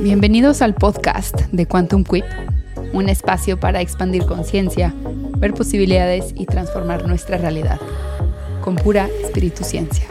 Bienvenidos 0.00 0.62
al 0.62 0.76
podcast 0.76 1.34
de 1.50 1.66
Quantum 1.66 2.04
Quip, 2.04 2.24
un 2.92 3.08
espacio 3.08 3.58
para 3.58 3.80
expandir 3.80 4.24
conciencia, 4.26 4.94
ver 5.38 5.54
posibilidades 5.54 6.32
y 6.36 6.46
transformar 6.46 7.04
nuestra 7.08 7.36
realidad 7.36 7.80
con 8.62 8.76
pura 8.76 9.08
espíritu 9.24 9.64
ciencia. 9.64 10.04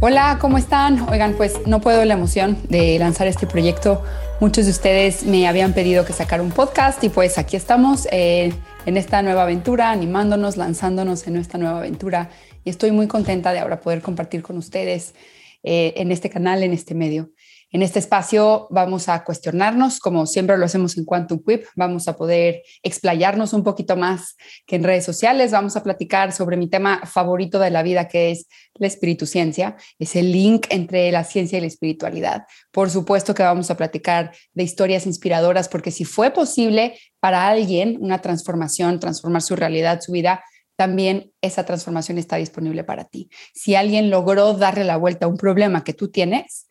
Hola, 0.00 0.36
¿cómo 0.38 0.58
están? 0.58 1.08
Oigan, 1.08 1.32
pues 1.32 1.66
no 1.66 1.80
puedo 1.80 2.04
la 2.04 2.12
emoción 2.12 2.58
de 2.68 2.98
lanzar 2.98 3.26
este 3.26 3.46
proyecto. 3.46 4.02
Muchos 4.38 4.66
de 4.66 4.72
ustedes 4.72 5.24
me 5.24 5.48
habían 5.48 5.72
pedido 5.72 6.04
que 6.04 6.12
sacara 6.12 6.42
un 6.42 6.50
podcast 6.50 7.02
y 7.04 7.08
pues 7.08 7.38
aquí 7.38 7.56
estamos 7.56 8.06
eh, 8.12 8.52
en 8.84 8.96
esta 8.98 9.22
nueva 9.22 9.44
aventura, 9.44 9.92
animándonos, 9.92 10.58
lanzándonos 10.58 11.26
en 11.26 11.36
esta 11.36 11.56
nueva 11.56 11.78
aventura. 11.78 12.28
Y 12.64 12.70
estoy 12.70 12.90
muy 12.90 13.06
contenta 13.06 13.54
de 13.54 13.60
ahora 13.60 13.80
poder 13.80 14.02
compartir 14.02 14.42
con 14.42 14.58
ustedes 14.58 15.14
eh, 15.62 15.94
en 15.96 16.10
este 16.10 16.28
canal, 16.28 16.62
en 16.64 16.72
este 16.72 16.94
medio. 16.94 17.30
En 17.74 17.80
este 17.80 18.00
espacio 18.00 18.66
vamos 18.68 19.08
a 19.08 19.24
cuestionarnos, 19.24 19.98
como 19.98 20.26
siempre 20.26 20.58
lo 20.58 20.66
hacemos 20.66 20.98
en 20.98 21.06
Quantum 21.06 21.42
Quip, 21.42 21.64
vamos 21.74 22.06
a 22.06 22.14
poder 22.14 22.62
explayarnos 22.82 23.54
un 23.54 23.64
poquito 23.64 23.96
más 23.96 24.36
que 24.66 24.76
en 24.76 24.84
redes 24.84 25.06
sociales, 25.06 25.52
vamos 25.52 25.74
a 25.74 25.82
platicar 25.82 26.32
sobre 26.32 26.58
mi 26.58 26.68
tema 26.68 27.00
favorito 27.06 27.58
de 27.58 27.70
la 27.70 27.82
vida, 27.82 28.08
que 28.08 28.30
es 28.30 28.46
la 28.74 28.86
espíritu 28.86 29.24
ciencia, 29.24 29.76
es 29.98 30.16
el 30.16 30.32
link 30.32 30.66
entre 30.68 31.10
la 31.12 31.24
ciencia 31.24 31.56
y 31.56 31.62
la 31.62 31.66
espiritualidad. 31.66 32.42
Por 32.72 32.90
supuesto 32.90 33.34
que 33.34 33.42
vamos 33.42 33.70
a 33.70 33.76
platicar 33.78 34.32
de 34.52 34.64
historias 34.64 35.06
inspiradoras, 35.06 35.70
porque 35.70 35.90
si 35.90 36.04
fue 36.04 36.30
posible 36.30 36.98
para 37.20 37.48
alguien 37.48 37.96
una 38.02 38.20
transformación, 38.20 39.00
transformar 39.00 39.40
su 39.40 39.56
realidad, 39.56 40.02
su 40.02 40.12
vida, 40.12 40.44
también 40.76 41.32
esa 41.40 41.64
transformación 41.64 42.18
está 42.18 42.36
disponible 42.36 42.84
para 42.84 43.04
ti. 43.04 43.30
Si 43.54 43.76
alguien 43.76 44.10
logró 44.10 44.52
darle 44.52 44.84
la 44.84 44.98
vuelta 44.98 45.24
a 45.24 45.28
un 45.30 45.38
problema 45.38 45.84
que 45.84 45.94
tú 45.94 46.10
tienes, 46.10 46.66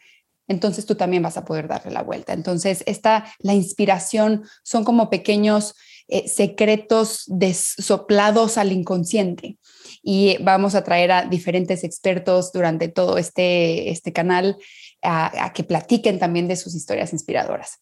entonces 0.47 0.85
tú 0.85 0.95
también 0.95 1.23
vas 1.23 1.37
a 1.37 1.45
poder 1.45 1.67
darle 1.67 1.91
la 1.91 2.03
vuelta. 2.03 2.33
Entonces, 2.33 2.83
esta, 2.85 3.25
la 3.39 3.53
inspiración 3.53 4.43
son 4.63 4.83
como 4.83 5.09
pequeños 5.09 5.75
eh, 6.07 6.27
secretos 6.27 7.25
soplados 7.77 8.57
al 8.57 8.73
inconsciente. 8.73 9.57
Y 10.03 10.35
vamos 10.41 10.75
a 10.75 10.83
traer 10.83 11.11
a 11.11 11.25
diferentes 11.25 11.85
expertos 11.85 12.51
durante 12.51 12.89
todo 12.89 13.17
este, 13.17 13.89
este 13.91 14.11
canal 14.11 14.57
a, 15.01 15.53
que 15.53 15.63
platiquen 15.63 16.19
también 16.19 16.47
de 16.49 16.57
sus 16.57 16.75
historias 16.75 17.13
inspiradoras. 17.13 17.79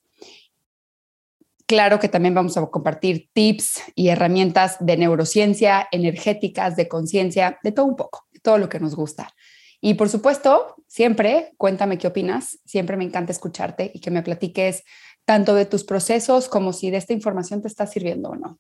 Claro 1.66 2.00
que 2.00 2.10
también 2.10 2.34
vamos 2.34 2.58
a 2.58 2.66
compartir 2.68 3.30
tips 3.34 3.82
y 3.96 4.10
herramientas 4.10 4.78
de 4.80 4.98
neurociencia, 4.98 5.88
energéticas, 5.92 6.76
de 6.76 6.88
conciencia, 6.88 7.60
de 7.64 7.72
todo 7.72 7.86
un 7.86 7.96
poco, 7.96 8.28
de 8.32 8.40
todo 8.40 8.58
lo 8.58 8.70
que 8.70 8.80
nos 8.80 8.96
gusta. 8.96 9.34
Y 9.82 9.94
por 9.94 10.10
supuesto, 10.10 10.76
siempre 10.88 11.54
cuéntame 11.58 11.98
qué 11.98 12.08
opinas. 12.08 12.60
Siempre 12.66 12.98
me 12.98 13.06
encanta 13.06 13.32
escucharte 13.32 13.92
y 13.94 14.00
que 14.00 14.12
me 14.12 14.24
platiques 14.24 14.84
tanto 15.26 15.56
de 15.56 15.66
tus 15.66 15.84
procesos 15.84 16.50
como 16.50 16.74
si 16.74 16.90
de 16.90 16.98
esta 16.98 17.14
información 17.14 17.62
te 17.62 17.68
está 17.68 17.86
sirviendo 17.88 18.30
o 18.30 18.36
no. 18.36 18.60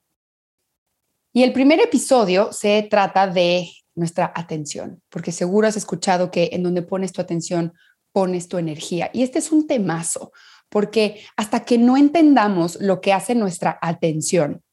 Y 1.34 1.44
el 1.44 1.53
primer 1.53 1.80
episodio 1.80 2.52
se 2.53 2.88
trata 2.90 3.28
de 3.28 3.70
nuestra 3.95 4.31
atención, 4.36 5.02
porque 5.09 5.31
seguro 5.31 5.67
has 5.67 5.78
escuchado 5.78 6.31
que 6.31 6.50
en 6.53 6.64
donde 6.64 6.81
pones 6.81 7.12
tu 7.12 7.22
atención, 7.22 7.73
pones 8.12 8.47
tu 8.47 8.58
energía. 8.58 9.12
Y 9.14 9.23
este 9.23 9.40
es 9.40 9.52
un 9.52 9.67
temazo, 9.67 10.31
porque 10.70 11.22
hasta 11.36 11.66
que 11.66 11.78
no 11.78 11.97
entendamos 11.97 12.80
lo 12.81 13.02
que 13.02 13.14
hace 13.14 13.36
nuestra 13.36 13.78
atención, 13.81 14.64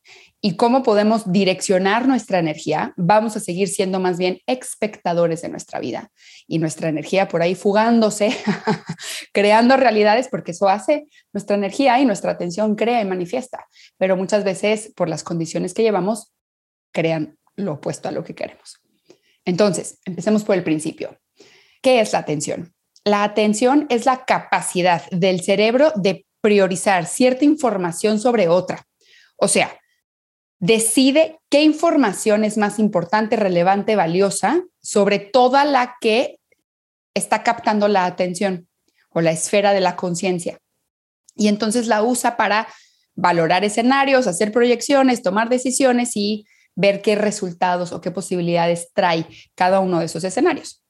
y 0.46 0.54
cómo 0.54 0.84
podemos 0.84 1.32
direccionar 1.32 2.06
nuestra 2.06 2.38
energía, 2.38 2.94
vamos 2.96 3.36
a 3.36 3.40
seguir 3.40 3.66
siendo 3.66 3.98
más 3.98 4.16
bien 4.16 4.38
espectadores 4.46 5.42
de 5.42 5.48
nuestra 5.48 5.80
vida 5.80 6.12
y 6.46 6.60
nuestra 6.60 6.88
energía 6.88 7.26
por 7.26 7.42
ahí 7.42 7.56
fugándose, 7.56 8.30
creando 9.32 9.76
realidades, 9.76 10.28
porque 10.28 10.52
eso 10.52 10.68
hace 10.68 11.08
nuestra 11.32 11.56
energía 11.56 11.98
y 11.98 12.04
nuestra 12.04 12.30
atención 12.30 12.76
crea 12.76 13.02
y 13.02 13.04
manifiesta, 13.04 13.66
pero 13.98 14.16
muchas 14.16 14.44
veces 14.44 14.92
por 14.94 15.08
las 15.08 15.24
condiciones 15.24 15.74
que 15.74 15.82
llevamos, 15.82 16.32
crean 16.92 17.36
lo 17.56 17.72
opuesto 17.72 18.08
a 18.08 18.12
lo 18.12 18.22
que 18.22 18.36
queremos. 18.36 18.78
Entonces, 19.44 19.98
empecemos 20.04 20.44
por 20.44 20.54
el 20.54 20.62
principio. 20.62 21.18
¿Qué 21.82 21.98
es 21.98 22.12
la 22.12 22.20
atención? 22.20 22.72
La 23.02 23.24
atención 23.24 23.86
es 23.90 24.06
la 24.06 24.24
capacidad 24.24 25.10
del 25.10 25.40
cerebro 25.40 25.92
de 25.96 26.24
priorizar 26.40 27.04
cierta 27.06 27.44
información 27.44 28.20
sobre 28.20 28.46
otra. 28.46 28.86
O 29.38 29.48
sea, 29.48 29.76
decide 30.58 31.38
qué 31.50 31.62
información 31.62 32.44
es 32.44 32.56
más 32.56 32.78
importante, 32.78 33.36
relevante, 33.36 33.96
valiosa 33.96 34.62
sobre 34.80 35.18
toda 35.18 35.64
la 35.64 35.96
que 36.00 36.38
está 37.14 37.42
captando 37.42 37.88
la 37.88 38.06
atención 38.06 38.68
o 39.10 39.20
la 39.20 39.32
esfera 39.32 39.72
de 39.72 39.80
la 39.80 39.96
conciencia. 39.96 40.58
Y 41.34 41.48
entonces 41.48 41.86
la 41.86 42.02
usa 42.02 42.36
para 42.36 42.68
valorar 43.14 43.64
escenarios, 43.64 44.26
hacer 44.26 44.52
proyecciones, 44.52 45.22
tomar 45.22 45.48
decisiones 45.48 46.16
y 46.16 46.46
ver 46.74 47.00
qué 47.00 47.14
resultados 47.14 47.92
o 47.92 48.00
qué 48.00 48.10
posibilidades 48.10 48.92
trae 48.92 49.26
cada 49.54 49.80
uno 49.80 50.00
de 50.00 50.06
esos 50.06 50.24
escenarios. 50.24 50.82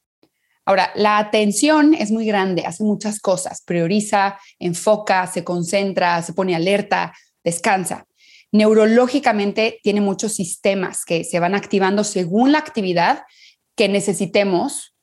Ahora, 0.64 0.90
la 0.96 1.18
atención 1.18 1.94
es 1.94 2.10
muy 2.10 2.26
grande, 2.26 2.64
hace 2.66 2.82
muchas 2.82 3.20
cosas, 3.20 3.62
prioriza, 3.64 4.36
enfoca, 4.58 5.28
se 5.28 5.44
concentra, 5.44 6.20
se 6.22 6.32
pone 6.32 6.56
alerta, 6.56 7.12
descansa 7.44 8.04
neurológicamente 8.56 9.80
tiene 9.82 10.00
muchos 10.00 10.34
sistemas 10.34 11.04
que 11.04 11.24
se 11.24 11.40
van 11.40 11.54
activando 11.54 12.04
según 12.04 12.52
la 12.52 12.58
actividad 12.58 13.24
que 13.76 13.88
necesitemos 13.88 14.94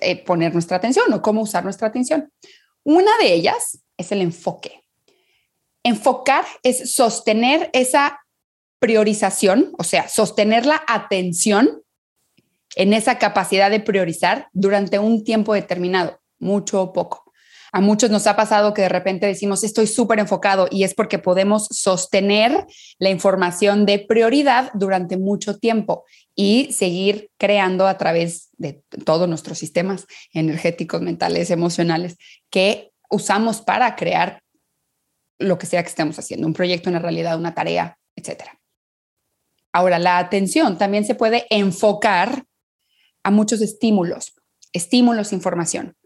eh, 0.00 0.22
poner 0.24 0.52
nuestra 0.52 0.76
atención 0.76 1.12
o 1.12 1.22
cómo 1.22 1.42
usar 1.42 1.64
nuestra 1.64 1.88
atención. 1.88 2.32
Una 2.84 3.10
de 3.18 3.32
ellas 3.32 3.82
es 3.96 4.12
el 4.12 4.20
enfoque. 4.20 4.84
Enfocar 5.82 6.44
es 6.62 6.94
sostener 6.94 7.70
esa 7.72 8.20
priorización, 8.78 9.72
o 9.78 9.84
sea, 9.84 10.08
sostener 10.08 10.66
la 10.66 10.82
atención 10.86 11.82
en 12.76 12.92
esa 12.92 13.18
capacidad 13.18 13.70
de 13.70 13.80
priorizar 13.80 14.48
durante 14.52 14.98
un 14.98 15.24
tiempo 15.24 15.54
determinado, 15.54 16.20
mucho 16.38 16.82
o 16.82 16.92
poco. 16.92 17.29
A 17.72 17.80
muchos 17.80 18.10
nos 18.10 18.26
ha 18.26 18.36
pasado 18.36 18.74
que 18.74 18.82
de 18.82 18.88
repente 18.88 19.26
decimos, 19.26 19.62
estoy 19.62 19.86
súper 19.86 20.18
enfocado 20.18 20.66
y 20.70 20.84
es 20.84 20.94
porque 20.94 21.18
podemos 21.18 21.66
sostener 21.70 22.66
la 22.98 23.10
información 23.10 23.86
de 23.86 24.00
prioridad 24.00 24.70
durante 24.74 25.16
mucho 25.16 25.58
tiempo 25.58 26.04
y 26.34 26.72
seguir 26.72 27.30
creando 27.38 27.86
a 27.86 27.96
través 27.96 28.48
de 28.56 28.82
todos 29.04 29.28
nuestros 29.28 29.58
sistemas 29.58 30.06
energéticos, 30.32 31.00
mentales, 31.00 31.50
emocionales 31.50 32.16
que 32.50 32.90
usamos 33.08 33.60
para 33.60 33.94
crear 33.94 34.42
lo 35.38 35.58
que 35.58 35.66
sea 35.66 35.82
que 35.82 35.88
estemos 35.88 36.18
haciendo, 36.18 36.46
un 36.46 36.52
proyecto, 36.52 36.90
una 36.90 36.98
realidad, 36.98 37.38
una 37.38 37.54
tarea, 37.54 37.98
etc. 38.16 38.44
Ahora, 39.72 39.98
la 39.98 40.18
atención 40.18 40.76
también 40.76 41.04
se 41.04 41.14
puede 41.14 41.46
enfocar 41.50 42.44
a 43.22 43.30
muchos 43.30 43.60
estímulos, 43.60 44.34
estímulos, 44.72 45.32
información 45.32 45.96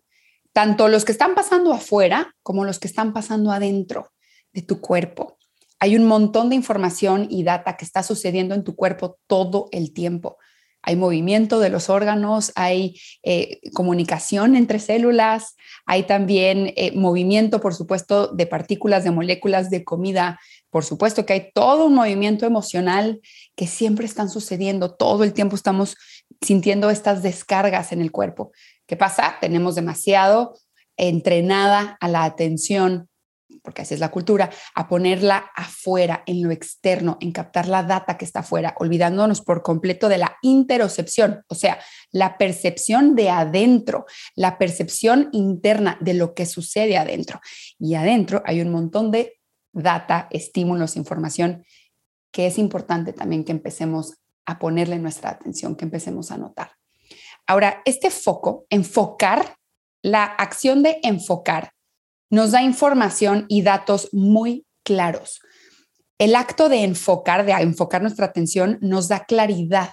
tanto 0.55 0.89
los 0.89 1.05
que 1.05 1.13
están 1.13 1.35
pasando 1.35 1.73
afuera 1.73 2.35
como 2.43 2.65
los 2.65 2.79
que 2.79 2.87
están 2.87 3.13
pasando 3.13 3.51
adentro 3.51 4.13
de 4.53 4.63
tu 4.63 4.81
cuerpo. 4.81 5.37
Hay 5.81 5.97
un 5.97 6.07
montón 6.07 6.49
de 6.49 6.55
información 6.55 7.27
y 7.29 7.43
data 7.43 7.77
que 7.77 7.85
está 7.85 8.03
sucediendo 8.03 8.55
en 8.55 8.65
tu 8.65 8.77
cuerpo 8.77 9.19
todo 9.27 9.69
el 9.73 9.93
tiempo. 9.93 10.39
Hay 10.81 10.97
movimiento 10.97 11.59
de 11.61 11.71
los 11.71 11.91
órganos, 11.91 12.53
hay 12.55 13.01
eh, 13.23 13.59
comunicación 13.73 14.55
entre 14.55 14.79
células, 14.79 15.57
hay 15.87 16.05
también 16.05 16.73
eh, 16.77 16.93
movimiento, 16.95 17.61
por 17.61 17.75
supuesto, 17.75 18.29
de 18.29 18.47
partículas, 18.47 19.03
de 19.03 19.11
moléculas, 19.11 19.71
de 19.71 19.83
comida. 19.83 20.39
Por 20.71 20.85
supuesto 20.85 21.27
que 21.27 21.33
hay 21.33 21.51
todo 21.53 21.87
un 21.87 21.95
movimiento 21.95 22.47
emocional 22.47 23.21
que 23.57 23.67
siempre 23.67 24.07
están 24.07 24.29
sucediendo. 24.29 24.95
Todo 24.95 25.25
el 25.25 25.33
tiempo 25.33 25.57
estamos 25.57 25.97
sintiendo 26.41 26.91
estas 26.91 27.23
descargas 27.23 27.91
en 27.91 28.01
el 28.01 28.13
cuerpo. 28.13 28.53
¿Qué 28.87 28.97
pasa? 28.97 29.37
Tenemos 29.41 29.75
demasiado 29.75 30.59
entrenada 30.97 31.97
a 32.01 32.09
la 32.09 32.25
atención, 32.25 33.09
porque 33.63 33.83
así 33.83 33.95
es 33.95 34.01
la 34.01 34.11
cultura, 34.11 34.51
a 34.75 34.89
ponerla 34.89 35.51
afuera, 35.57 36.23
en 36.27 36.43
lo 36.43 36.51
externo, 36.51 37.17
en 37.21 37.33
captar 37.33 37.67
la 37.67 37.83
data 37.83 38.19
que 38.19 38.25
está 38.25 38.41
afuera, 38.41 38.75
olvidándonos 38.79 39.41
por 39.41 39.63
completo 39.63 40.09
de 40.09 40.19
la 40.19 40.37
interocepción, 40.43 41.43
o 41.49 41.55
sea, 41.55 41.79
la 42.11 42.37
percepción 42.37 43.15
de 43.15 43.31
adentro, 43.31 44.07
la 44.35 44.59
percepción 44.59 45.31
interna 45.33 45.99
de 46.01 46.15
lo 46.15 46.35
que 46.35 46.47
sucede 46.47 46.97
adentro. 46.97 47.41
Y 47.79 47.95
adentro 47.95 48.43
hay 48.45 48.61
un 48.61 48.71
montón 48.71 49.11
de 49.11 49.41
data, 49.73 50.29
estímulos, 50.31 50.97
información 50.97 51.65
que 52.31 52.49
es 52.49 52.59
importante 52.59 53.13
también 53.13 53.45
que 53.45 53.53
empecemos 53.53 54.15
a 54.45 54.59
ponerle 54.59 54.99
nuestra 54.99 55.31
atención, 55.31 55.77
que 55.77 55.85
empecemos 55.85 56.33
a 56.33 56.37
notar. 56.37 56.73
Ahora, 57.47 57.83
este 57.85 58.11
foco, 58.11 58.67
enfocar, 58.71 59.57
la 60.03 60.25
acción 60.25 60.83
de 60.83 60.99
enfocar, 61.03 61.73
nos 62.31 62.51
da 62.53 62.63
información 62.63 63.47
y 63.49 63.63
datos 63.63 64.09
muy 64.13 64.67
claros. 64.83 65.41
El 66.19 66.37
acto 66.37 66.69
de 66.69 66.85
enfocar, 66.85 67.45
de 67.45 67.53
enfocar 67.53 68.03
nuestra 68.03 68.27
atención, 68.27 68.79
nos 68.81 69.09
da 69.09 69.25
claridad. 69.25 69.91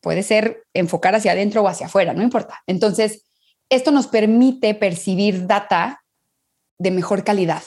Puede 0.00 0.22
ser 0.22 0.64
enfocar 0.72 1.14
hacia 1.14 1.32
adentro 1.32 1.62
o 1.62 1.68
hacia 1.68 1.86
afuera, 1.86 2.12
no 2.12 2.22
importa. 2.22 2.62
Entonces, 2.66 3.24
esto 3.68 3.90
nos 3.90 4.06
permite 4.06 4.74
percibir 4.74 5.46
data 5.46 6.04
de 6.78 6.90
mejor 6.90 7.24
calidad. 7.24 7.62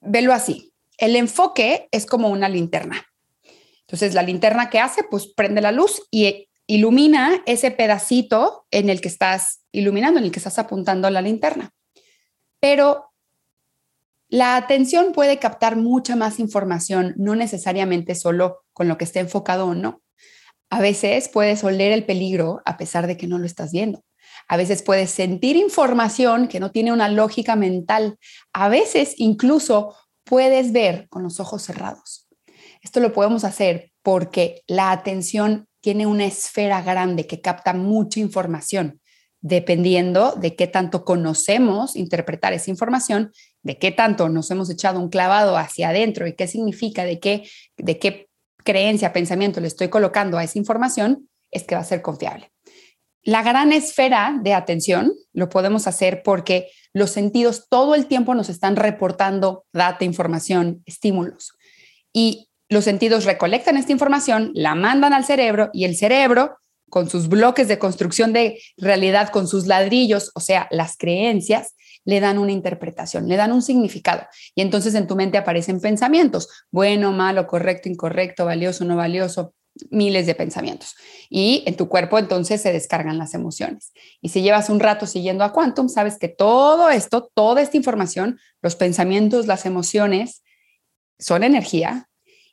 Velo 0.00 0.32
así. 0.32 0.72
El 0.98 1.16
enfoque 1.16 1.88
es 1.90 2.06
como 2.06 2.28
una 2.28 2.48
linterna. 2.48 3.06
Entonces, 3.86 4.14
la 4.14 4.22
linterna 4.22 4.68
que 4.68 4.80
hace, 4.80 5.04
pues 5.04 5.28
prende 5.28 5.60
la 5.60 5.72
luz 5.72 6.02
y 6.10 6.48
ilumina 6.66 7.42
ese 7.46 7.70
pedacito 7.70 8.66
en 8.70 8.90
el 8.90 9.00
que 9.00 9.08
estás 9.08 9.60
iluminando, 9.70 10.18
en 10.18 10.26
el 10.26 10.32
que 10.32 10.40
estás 10.40 10.58
apuntando 10.58 11.08
la 11.10 11.22
linterna. 11.22 11.70
Pero 12.58 13.12
la 14.28 14.56
atención 14.56 15.12
puede 15.12 15.38
captar 15.38 15.76
mucha 15.76 16.16
más 16.16 16.40
información, 16.40 17.14
no 17.16 17.36
necesariamente 17.36 18.16
solo 18.16 18.64
con 18.72 18.88
lo 18.88 18.98
que 18.98 19.04
esté 19.04 19.20
enfocado 19.20 19.66
o 19.66 19.74
no. 19.74 20.02
A 20.68 20.80
veces 20.80 21.28
puedes 21.28 21.62
oler 21.62 21.92
el 21.92 22.04
peligro 22.04 22.60
a 22.64 22.76
pesar 22.76 23.06
de 23.06 23.16
que 23.16 23.28
no 23.28 23.38
lo 23.38 23.46
estás 23.46 23.70
viendo. 23.70 24.04
A 24.48 24.56
veces 24.56 24.82
puedes 24.82 25.10
sentir 25.10 25.54
información 25.54 26.48
que 26.48 26.58
no 26.58 26.72
tiene 26.72 26.92
una 26.92 27.08
lógica 27.08 27.54
mental. 27.54 28.18
A 28.52 28.68
veces 28.68 29.14
incluso 29.16 29.94
puedes 30.24 30.72
ver 30.72 31.08
con 31.08 31.22
los 31.22 31.38
ojos 31.38 31.62
cerrados. 31.62 32.25
Esto 32.86 33.00
lo 33.00 33.12
podemos 33.12 33.42
hacer 33.42 33.90
porque 34.04 34.62
la 34.68 34.92
atención 34.92 35.66
tiene 35.80 36.06
una 36.06 36.24
esfera 36.24 36.82
grande 36.82 37.26
que 37.26 37.40
capta 37.40 37.72
mucha 37.72 38.20
información, 38.20 39.00
dependiendo 39.40 40.36
de 40.36 40.54
qué 40.54 40.68
tanto 40.68 41.04
conocemos 41.04 41.96
interpretar 41.96 42.52
esa 42.52 42.70
información, 42.70 43.32
de 43.64 43.76
qué 43.76 43.90
tanto 43.90 44.28
nos 44.28 44.52
hemos 44.52 44.70
echado 44.70 45.00
un 45.00 45.08
clavado 45.08 45.56
hacia 45.56 45.88
adentro 45.88 46.28
y 46.28 46.34
qué 46.34 46.46
significa, 46.46 47.04
de 47.04 47.18
qué, 47.18 47.50
de 47.76 47.98
qué 47.98 48.28
creencia, 48.62 49.12
pensamiento 49.12 49.60
le 49.60 49.66
estoy 49.66 49.88
colocando 49.88 50.38
a 50.38 50.44
esa 50.44 50.60
información, 50.60 51.28
es 51.50 51.64
que 51.64 51.74
va 51.74 51.80
a 51.80 51.84
ser 51.84 52.02
confiable. 52.02 52.52
La 53.24 53.42
gran 53.42 53.72
esfera 53.72 54.38
de 54.40 54.54
atención 54.54 55.12
lo 55.32 55.48
podemos 55.48 55.88
hacer 55.88 56.22
porque 56.22 56.70
los 56.92 57.10
sentidos 57.10 57.66
todo 57.68 57.96
el 57.96 58.06
tiempo 58.06 58.36
nos 58.36 58.48
están 58.48 58.76
reportando 58.76 59.64
data, 59.72 60.04
información, 60.04 60.84
estímulos. 60.86 61.56
Y 62.12 62.48
los 62.68 62.84
sentidos 62.84 63.24
recolectan 63.24 63.76
esta 63.76 63.92
información, 63.92 64.50
la 64.54 64.74
mandan 64.74 65.12
al 65.12 65.24
cerebro 65.24 65.70
y 65.72 65.84
el 65.84 65.96
cerebro, 65.96 66.58
con 66.88 67.10
sus 67.10 67.28
bloques 67.28 67.68
de 67.68 67.78
construcción 67.78 68.32
de 68.32 68.60
realidad, 68.76 69.30
con 69.30 69.48
sus 69.48 69.66
ladrillos, 69.66 70.30
o 70.34 70.40
sea, 70.40 70.68
las 70.70 70.96
creencias, 70.96 71.74
le 72.04 72.20
dan 72.20 72.38
una 72.38 72.52
interpretación, 72.52 73.28
le 73.28 73.36
dan 73.36 73.52
un 73.52 73.62
significado. 73.62 74.22
Y 74.54 74.62
entonces 74.62 74.94
en 74.94 75.08
tu 75.08 75.16
mente 75.16 75.38
aparecen 75.38 75.80
pensamientos, 75.80 76.48
bueno, 76.70 77.12
malo, 77.12 77.46
correcto, 77.48 77.88
incorrecto, 77.88 78.44
valioso, 78.44 78.84
no 78.84 78.96
valioso, 78.96 79.54
miles 79.90 80.26
de 80.26 80.36
pensamientos. 80.36 80.94
Y 81.28 81.64
en 81.66 81.76
tu 81.76 81.88
cuerpo 81.88 82.18
entonces 82.18 82.62
se 82.62 82.72
descargan 82.72 83.18
las 83.18 83.34
emociones. 83.34 83.92
Y 84.20 84.28
si 84.28 84.42
llevas 84.42 84.70
un 84.70 84.78
rato 84.78 85.06
siguiendo 85.06 85.42
a 85.42 85.52
Quantum, 85.52 85.88
sabes 85.88 86.18
que 86.18 86.28
todo 86.28 86.88
esto, 86.90 87.30
toda 87.34 87.60
esta 87.60 87.76
información, 87.76 88.38
los 88.62 88.76
pensamientos, 88.76 89.46
las 89.46 89.66
emociones, 89.66 90.44
son 91.18 91.42
energía 91.42 92.08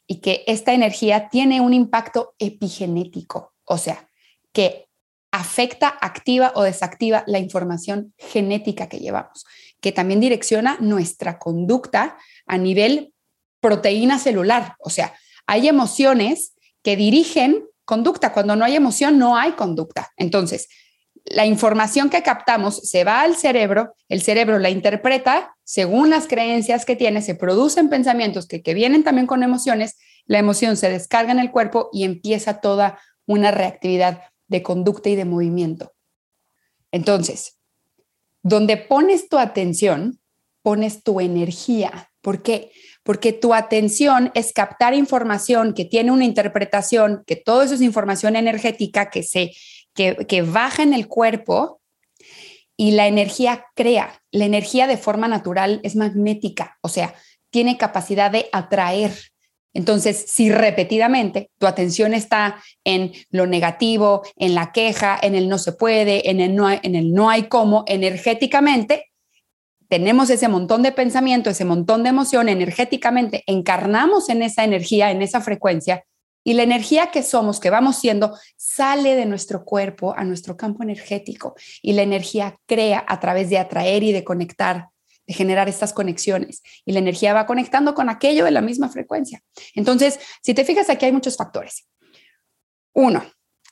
y 0.08 0.22
que 0.22 0.44
esta 0.48 0.74
energía 0.74 1.30
tiene 1.30 1.62
un 1.62 1.74
impacto 1.74 2.36
epigenético, 2.40 3.54
o 3.66 3.78
sea, 3.78 4.10
que 4.52 4.88
afecta, 5.32 5.88
activa 6.02 6.52
o 6.56 6.64
desactiva 6.64 7.24
la 7.26 7.40
información 7.40 8.14
genética 8.18 8.88
que 8.88 9.00
llevamos, 9.00 9.46
que 9.82 9.92
también 9.92 10.20
direcciona 10.20 10.78
nuestra 10.80 11.40
conducta 11.40 12.18
a 12.46 12.58
nivel 12.58 13.14
proteína 13.60 14.20
celular. 14.20 14.76
O 14.80 14.90
sea, 14.90 15.14
hay 15.48 15.68
emociones 15.68 16.54
que 16.84 16.96
dirigen 16.96 17.66
conducta. 17.86 18.34
Cuando 18.34 18.56
no 18.56 18.66
hay 18.66 18.76
emoción, 18.76 19.18
no 19.18 19.36
hay 19.36 19.54
conducta. 19.54 20.12
Entonces, 20.18 20.70
la 21.26 21.46
información 21.46 22.10
que 22.10 22.22
captamos 22.22 22.76
se 22.76 23.04
va 23.04 23.22
al 23.22 23.36
cerebro, 23.36 23.96
el 24.10 24.22
cerebro 24.22 24.60
la 24.60 24.70
interpreta 24.70 25.53
según 25.64 26.10
las 26.10 26.28
creencias 26.28 26.86
que 26.86 26.96
tiene, 26.96 27.22
se 27.22 27.36
producen 27.36 27.90
pensamientos 27.90 28.48
que, 28.48 28.74
vienen 28.74 29.04
también 29.04 29.28
con 29.28 29.44
emociones, 29.44 29.98
la 30.26 30.40
emoción 30.40 30.78
se 30.78 30.90
descarga 30.90 31.32
en 31.32 31.40
el 31.40 31.52
cuerpo 31.52 31.90
y 31.94 32.04
empieza 32.04 32.60
toda 32.60 33.00
una 33.26 33.52
reactividad 33.52 34.22
de 34.48 34.64
conducta 34.64 35.10
y 35.10 35.16
de 35.16 35.26
movimiento. 35.26 35.94
Entonces, 36.92 37.60
donde 38.42 38.78
pones 38.78 39.30
tu 39.30 39.38
atención, 39.38 40.20
pones 40.62 41.04
tu 41.04 41.22
energía. 41.22 42.12
¿Por 42.22 42.42
qué? 42.42 42.72
Porque 43.04 43.34
tu 43.34 43.54
atención 43.54 44.32
es 44.34 44.54
captar 44.54 44.94
información 44.94 45.74
que 45.74 45.86
tiene 45.86 46.12
una 46.12 46.26
interpretación, 46.26 47.24
que 47.26 47.36
todo 47.36 47.64
eso 47.64 47.74
es 47.74 47.82
información 47.82 48.36
energética 48.36 49.10
que 49.10 49.24
se 49.24 49.52
que, 49.94 50.16
que 50.28 50.42
baja 50.42 50.82
en 50.82 50.94
el 50.94 51.08
cuerpo 51.08 51.80
y 52.78 52.92
la 52.92 53.08
energía 53.08 53.66
crea. 53.76 54.22
La 54.32 54.46
energía 54.46 54.88
de 54.88 54.98
forma 54.98 55.28
natural 55.28 55.80
es 55.84 55.96
magnética, 55.96 56.78
o 56.82 56.90
sea, 56.90 57.14
tiene 57.50 57.78
capacidad 57.78 58.32
de 58.32 58.50
atraer 58.52 59.14
entonces, 59.74 60.26
si 60.28 60.52
repetidamente 60.52 61.50
tu 61.58 61.66
atención 61.66 62.14
está 62.14 62.58
en 62.84 63.12
lo 63.32 63.48
negativo, 63.48 64.22
en 64.36 64.54
la 64.54 64.72
queja, 64.72 65.18
en 65.22 65.34
el 65.34 65.50
no 65.50 65.58
se 65.58 65.74
puede, 65.74 66.30
en 66.30 66.40
el 66.40 66.56
no 66.56 66.68
hay, 66.68 66.80
en 66.84 66.96
el 66.96 67.12
no 67.12 67.30
hay 67.30 67.44
cómo, 67.44 67.84
energéticamente, 67.88 69.12
tenemos 69.90 70.30
ese 70.30 70.48
montón 70.48 70.84
de 70.84 70.92
pensamiento, 70.92 71.50
ese 71.50 71.66
montón 71.66 72.04
de 72.04 72.10
emoción, 72.10 72.50
energéticamente 72.50 73.44
encarnamos 73.48 74.30
en 74.30 74.44
esa 74.44 74.64
energía, 74.64 75.12
en 75.12 75.22
esa 75.22 75.42
frecuencia, 75.42 76.04
y 76.44 76.54
la 76.54 76.64
energía 76.64 77.12
que 77.12 77.24
somos, 77.24 77.60
que 77.60 77.70
vamos 77.70 77.98
siendo, 77.98 78.38
sale 78.58 79.16
de 79.16 79.26
nuestro 79.26 79.64
cuerpo 79.64 80.14
a 80.18 80.24
nuestro 80.24 80.58
campo 80.58 80.84
energético, 80.84 81.56
y 81.82 81.94
la 81.94 82.02
energía 82.02 82.56
crea 82.66 83.04
a 83.08 83.20
través 83.20 83.50
de 83.50 83.58
atraer 83.58 84.04
y 84.04 84.12
de 84.12 84.24
conectar 84.24 84.90
de 85.26 85.34
generar 85.34 85.70
estas 85.70 85.94
conexiones 85.94 86.62
y 86.86 86.92
la 86.92 87.00
energía 87.00 87.34
va 87.34 87.46
conectando 87.46 87.94
con 87.94 88.10
aquello 88.10 88.46
de 88.46 88.52
la 88.52 88.62
misma 88.62 88.90
frecuencia. 88.90 89.42
Entonces, 89.74 90.20
si 90.42 90.54
te 90.54 90.66
fijas, 90.66 90.90
aquí 90.90 91.06
hay 91.06 91.14
muchos 91.14 91.38
factores. 91.38 91.88
Uno, 92.94 93.24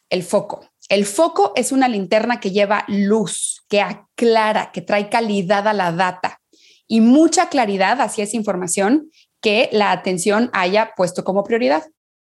el 0.09 0.24
foco. 0.24 0.69
El 0.89 1.06
foco 1.06 1.53
es 1.56 1.71
una 1.71 1.88
linterna 1.88 2.39
que 2.39 2.51
lleva 2.51 2.85
luz, 2.88 3.63
que 3.67 3.81
aclara, 3.81 4.71
que 4.71 4.81
trae 4.81 5.09
calidad 5.09 5.67
a 5.67 5.74
la 5.74 5.91
data 5.91 6.41
y 6.88 7.01
mucha 7.01 7.50
claridad 7.50 8.01
hacia 8.01 8.25
esa 8.25 8.35
información 8.35 9.09
que 9.41 9.69
la 9.71 9.91
atención 9.91 10.50
haya 10.53 10.94
puesto 10.95 11.24
como 11.24 11.44
prioridad. 11.44 11.83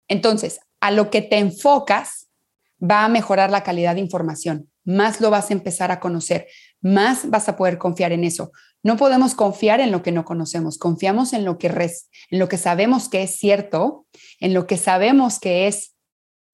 Entonces, 0.08 0.60
a 0.80 0.90
lo 0.90 1.10
que 1.10 1.22
te 1.22 1.38
enfocas 1.38 2.28
va 2.82 3.04
a 3.04 3.08
mejorar 3.08 3.50
la 3.50 3.62
calidad 3.62 3.94
de 3.94 4.00
información, 4.00 4.70
más 4.84 5.20
lo 5.20 5.30
vas 5.30 5.50
a 5.50 5.54
empezar 5.54 5.90
a 5.90 6.00
conocer, 6.00 6.46
más 6.80 7.30
vas 7.30 7.48
a 7.48 7.56
poder 7.56 7.78
confiar 7.78 8.12
en 8.12 8.24
eso. 8.24 8.52
No 8.82 8.98
podemos 8.98 9.34
confiar 9.34 9.80
en 9.80 9.90
lo 9.90 10.02
que 10.02 10.12
no 10.12 10.24
conocemos, 10.26 10.76
confiamos 10.76 11.32
en 11.32 11.44
lo 11.44 11.56
que, 11.56 11.68
en 11.68 12.38
lo 12.38 12.48
que 12.48 12.58
sabemos 12.58 13.08
que 13.08 13.22
es 13.22 13.36
cierto, 13.36 14.06
en 14.40 14.52
lo 14.52 14.66
que 14.66 14.76
sabemos 14.76 15.40
que 15.40 15.66
es 15.66 15.94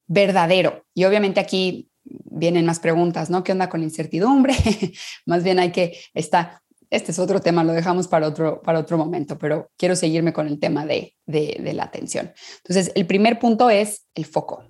verdadero. 0.06 0.84
Y 0.94 1.04
obviamente 1.04 1.40
aquí 1.40 1.90
vienen 2.04 2.66
más 2.66 2.78
preguntas, 2.78 3.30
¿no? 3.30 3.42
¿Qué 3.42 3.52
onda 3.52 3.68
con 3.68 3.80
la 3.80 3.86
incertidumbre? 3.86 4.54
más 5.26 5.42
bien 5.42 5.58
hay 5.58 5.72
que, 5.72 5.98
está, 6.14 6.62
este 6.90 7.12
es 7.12 7.18
otro 7.18 7.40
tema, 7.40 7.64
lo 7.64 7.72
dejamos 7.72 8.08
para 8.08 8.26
otro, 8.26 8.60
para 8.62 8.78
otro 8.78 8.98
momento, 8.98 9.38
pero 9.38 9.70
quiero 9.76 9.96
seguirme 9.96 10.32
con 10.32 10.46
el 10.46 10.58
tema 10.58 10.84
de, 10.84 11.16
de 11.26 11.72
la 11.72 11.84
atención. 11.84 12.32
Entonces, 12.58 12.92
el 12.94 13.06
primer 13.06 13.38
punto 13.38 13.70
es 13.70 14.06
el 14.14 14.26
foco. 14.26 14.64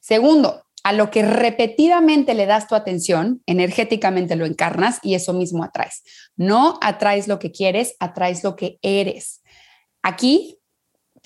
Segundo, 0.00 0.64
a 0.84 0.92
lo 0.92 1.10
que 1.10 1.22
repetidamente 1.22 2.34
le 2.34 2.46
das 2.46 2.66
tu 2.66 2.74
atención, 2.74 3.42
energéticamente 3.46 4.36
lo 4.36 4.46
encarnas 4.46 5.00
y 5.02 5.14
eso 5.14 5.34
mismo 5.34 5.64
atraes. 5.64 6.02
No 6.36 6.78
atraes 6.80 7.28
lo 7.28 7.38
que 7.38 7.52
quieres, 7.52 7.94
atraes 8.00 8.42
lo 8.42 8.56
que 8.56 8.78
eres. 8.80 9.42
Aquí, 10.02 10.57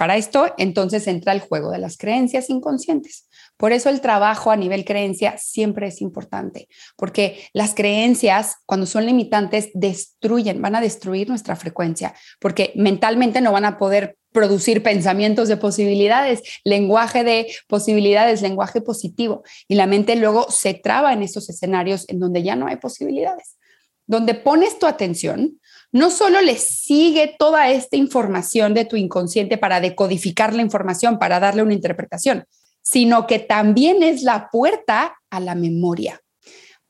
para 0.02 0.16
esto, 0.16 0.52
entonces 0.58 1.06
entra 1.06 1.32
el 1.32 1.38
juego 1.38 1.70
de 1.70 1.78
las 1.78 1.96
creencias 1.96 2.50
inconscientes. 2.50 3.28
Por 3.56 3.70
eso 3.70 3.88
el 3.88 4.00
trabajo 4.00 4.50
a 4.50 4.56
nivel 4.56 4.84
creencia 4.84 5.38
siempre 5.38 5.86
es 5.86 6.00
importante, 6.00 6.66
porque 6.96 7.44
las 7.52 7.72
creencias, 7.72 8.56
cuando 8.66 8.86
son 8.86 9.06
limitantes, 9.06 9.70
destruyen, 9.74 10.60
van 10.60 10.74
a 10.74 10.80
destruir 10.80 11.28
nuestra 11.28 11.54
frecuencia, 11.54 12.16
porque 12.40 12.72
mentalmente 12.74 13.40
no 13.40 13.52
van 13.52 13.64
a 13.64 13.78
poder 13.78 14.16
producir 14.32 14.82
pensamientos 14.82 15.46
de 15.46 15.56
posibilidades, 15.56 16.42
lenguaje 16.64 17.22
de 17.22 17.54
posibilidades, 17.68 18.42
lenguaje 18.42 18.80
positivo. 18.80 19.44
Y 19.68 19.76
la 19.76 19.86
mente 19.86 20.16
luego 20.16 20.50
se 20.50 20.74
traba 20.74 21.12
en 21.12 21.22
esos 21.22 21.48
escenarios 21.48 22.08
en 22.08 22.18
donde 22.18 22.42
ya 22.42 22.56
no 22.56 22.66
hay 22.66 22.74
posibilidades. 22.74 23.56
Donde 24.06 24.34
pones 24.34 24.78
tu 24.78 24.86
atención, 24.86 25.60
no 25.92 26.10
solo 26.10 26.40
le 26.40 26.56
sigue 26.56 27.36
toda 27.38 27.70
esta 27.70 27.96
información 27.96 28.74
de 28.74 28.84
tu 28.84 28.96
inconsciente 28.96 29.58
para 29.58 29.80
decodificar 29.80 30.54
la 30.54 30.62
información, 30.62 31.18
para 31.18 31.38
darle 31.38 31.62
una 31.62 31.74
interpretación, 31.74 32.44
sino 32.82 33.26
que 33.26 33.38
también 33.38 34.02
es 34.02 34.22
la 34.22 34.48
puerta 34.50 35.14
a 35.30 35.40
la 35.40 35.54
memoria, 35.54 36.20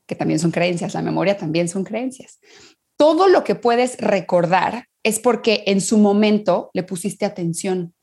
que 0.07 0.15
también 0.15 0.39
son 0.39 0.51
creencias, 0.51 0.93
la 0.93 1.01
memoria 1.01 1.37
también 1.37 1.67
son 1.67 1.83
creencias. 1.83 2.39
Todo 2.97 3.27
lo 3.27 3.43
que 3.43 3.55
puedes 3.55 3.97
recordar 3.97 4.87
es 5.03 5.19
porque 5.19 5.63
en 5.67 5.81
su 5.81 5.97
momento 5.97 6.69
le 6.73 6.83
pusiste 6.83 7.25
atención 7.25 7.93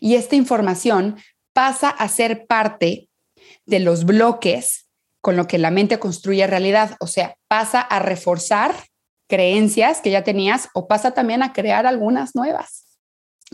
y 0.00 0.14
esta 0.14 0.36
información 0.36 1.16
pasa 1.52 1.88
a 1.88 2.08
ser 2.08 2.46
parte 2.46 3.08
de 3.66 3.80
los 3.80 4.04
bloques 4.04 4.81
con 5.22 5.36
lo 5.36 5.46
que 5.46 5.56
la 5.56 5.70
mente 5.70 5.98
construye 5.98 6.46
realidad, 6.46 6.96
o 7.00 7.06
sea, 7.06 7.36
pasa 7.48 7.80
a 7.80 8.00
reforzar 8.00 8.74
creencias 9.28 10.00
que 10.00 10.10
ya 10.10 10.24
tenías 10.24 10.68
o 10.74 10.88
pasa 10.88 11.12
también 11.12 11.42
a 11.42 11.52
crear 11.54 11.86
algunas 11.86 12.34
nuevas. 12.34 12.98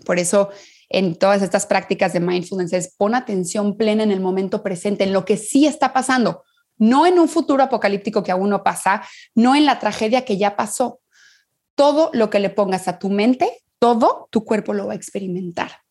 Por 0.05 0.19
eso 0.19 0.51
en 0.89 1.15
todas 1.17 1.43
estas 1.43 1.67
prácticas 1.67 2.15
de 2.15 2.21
mindfulness 2.21 2.73
es 2.73 2.95
pon 2.97 3.15
atención 3.15 3.77
plena 3.77 4.03
en 4.03 4.11
el 4.11 4.21
momento 4.21 4.63
presente, 4.63 5.05
en 5.05 5.13
lo 5.13 5.27
que 5.27 5.37
sí 5.37 5.67
está 5.67 5.93
pasando, 5.93 6.43
no 6.79 7.07
en 7.07 7.19
un 7.19 7.29
futuro 7.29 7.63
apocalíptico 7.63 8.23
que 8.23 8.33
aún 8.33 8.49
no 8.49 8.65
pasa, 8.65 9.03
no 9.35 9.55
en 9.55 9.67
la 9.67 9.79
tragedia 9.79 10.25
que 10.25 10.39
ya 10.39 10.57
pasó. 10.57 11.01
Todo 11.75 12.11
lo 12.15 12.31
que 12.31 12.41
le 12.41 12.51
pongas 12.51 12.89
a 12.89 12.99
tu 12.99 13.11
mente, 13.11 13.63
todo 13.79 14.29
tu 14.31 14.45
cuerpo 14.45 14.73
lo 14.73 14.87
va 14.87 14.95
a 14.95 14.97
experimentar, 14.97 15.83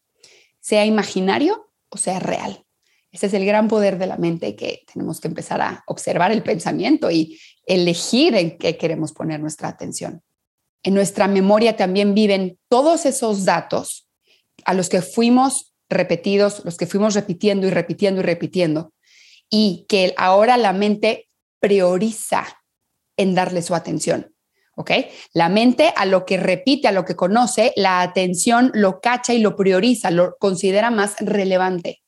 sea 0.60 0.86
imaginario 0.86 1.72
o 1.90 1.98
sea 1.98 2.20
real. 2.20 2.67
Ese 3.18 3.26
es 3.26 3.34
el 3.34 3.48
gran 3.48 3.68
poder 3.68 3.98
de 3.98 4.06
la 4.06 4.18
mente 4.18 4.56
que 4.56 4.84
tenemos 4.94 5.20
que 5.20 5.28
empezar 5.28 5.60
a 5.60 5.84
observar 5.88 6.32
el 6.32 6.44
pensamiento 6.44 7.10
y 7.10 7.40
elegir 7.66 8.36
en 8.36 8.60
qué 8.60 8.78
queremos 8.78 9.12
poner 9.12 9.40
nuestra 9.40 9.70
atención. 9.70 10.22
En 10.84 10.94
nuestra 10.94 11.28
memoria 11.28 11.76
también 11.76 12.14
viven 12.14 12.60
todos 12.70 13.08
esos 13.08 13.44
datos 13.44 14.08
a 14.66 14.76
los 14.76 14.88
que 14.88 15.02
fuimos 15.02 15.74
repetidos, 15.90 16.64
los 16.64 16.78
que 16.78 16.86
fuimos 16.86 17.16
repitiendo 17.16 17.66
y 17.66 17.72
repitiendo 17.72 18.22
y 18.22 18.24
repitiendo, 18.24 18.94
y 19.50 19.88
que 19.90 20.14
ahora 20.16 20.56
la 20.56 20.74
mente 20.74 21.28
prioriza 21.60 22.46
en 23.18 23.34
darle 23.34 23.64
su 23.64 23.74
atención. 23.74 24.32
¿Ok? 24.76 24.92
La 25.34 25.50
mente 25.50 25.92
a 25.96 26.06
lo 26.06 26.24
que 26.24 26.38
repite, 26.38 26.88
a 26.88 26.92
lo 26.92 27.04
que 27.04 27.16
conoce, 27.16 27.74
la 27.78 28.02
atención 28.02 28.70
lo 28.76 29.02
cacha 29.02 29.34
y 29.34 29.40
lo 29.40 29.56
prioriza, 29.56 30.12
lo 30.12 30.36
considera 30.38 30.92
más 30.92 31.16
relevante. 31.20 32.04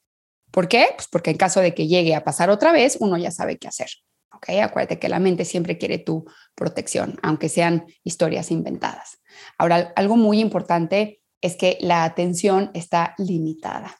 ¿Por 0.51 0.67
qué? 0.67 0.87
Pues 0.95 1.07
porque 1.11 1.31
en 1.31 1.37
caso 1.37 1.59
de 1.59 1.73
que 1.73 1.87
llegue 1.87 2.15
a 2.15 2.23
pasar 2.23 2.49
otra 2.49 2.71
vez, 2.71 2.97
uno 2.99 3.17
ya 3.17 3.31
sabe 3.31 3.57
qué 3.57 3.67
hacer. 3.67 3.89
¿Ok? 4.33 4.49
Acuérdate 4.61 4.99
que 4.99 5.09
la 5.09 5.19
mente 5.19 5.45
siempre 5.45 5.77
quiere 5.77 5.97
tu 5.97 6.25
protección, 6.55 7.17
aunque 7.23 7.49
sean 7.49 7.85
historias 8.03 8.51
inventadas. 8.51 9.19
Ahora, 9.57 9.91
algo 9.95 10.15
muy 10.15 10.39
importante 10.39 11.21
es 11.41 11.55
que 11.55 11.77
la 11.81 12.03
atención 12.03 12.71
está 12.73 13.15
limitada. 13.17 13.97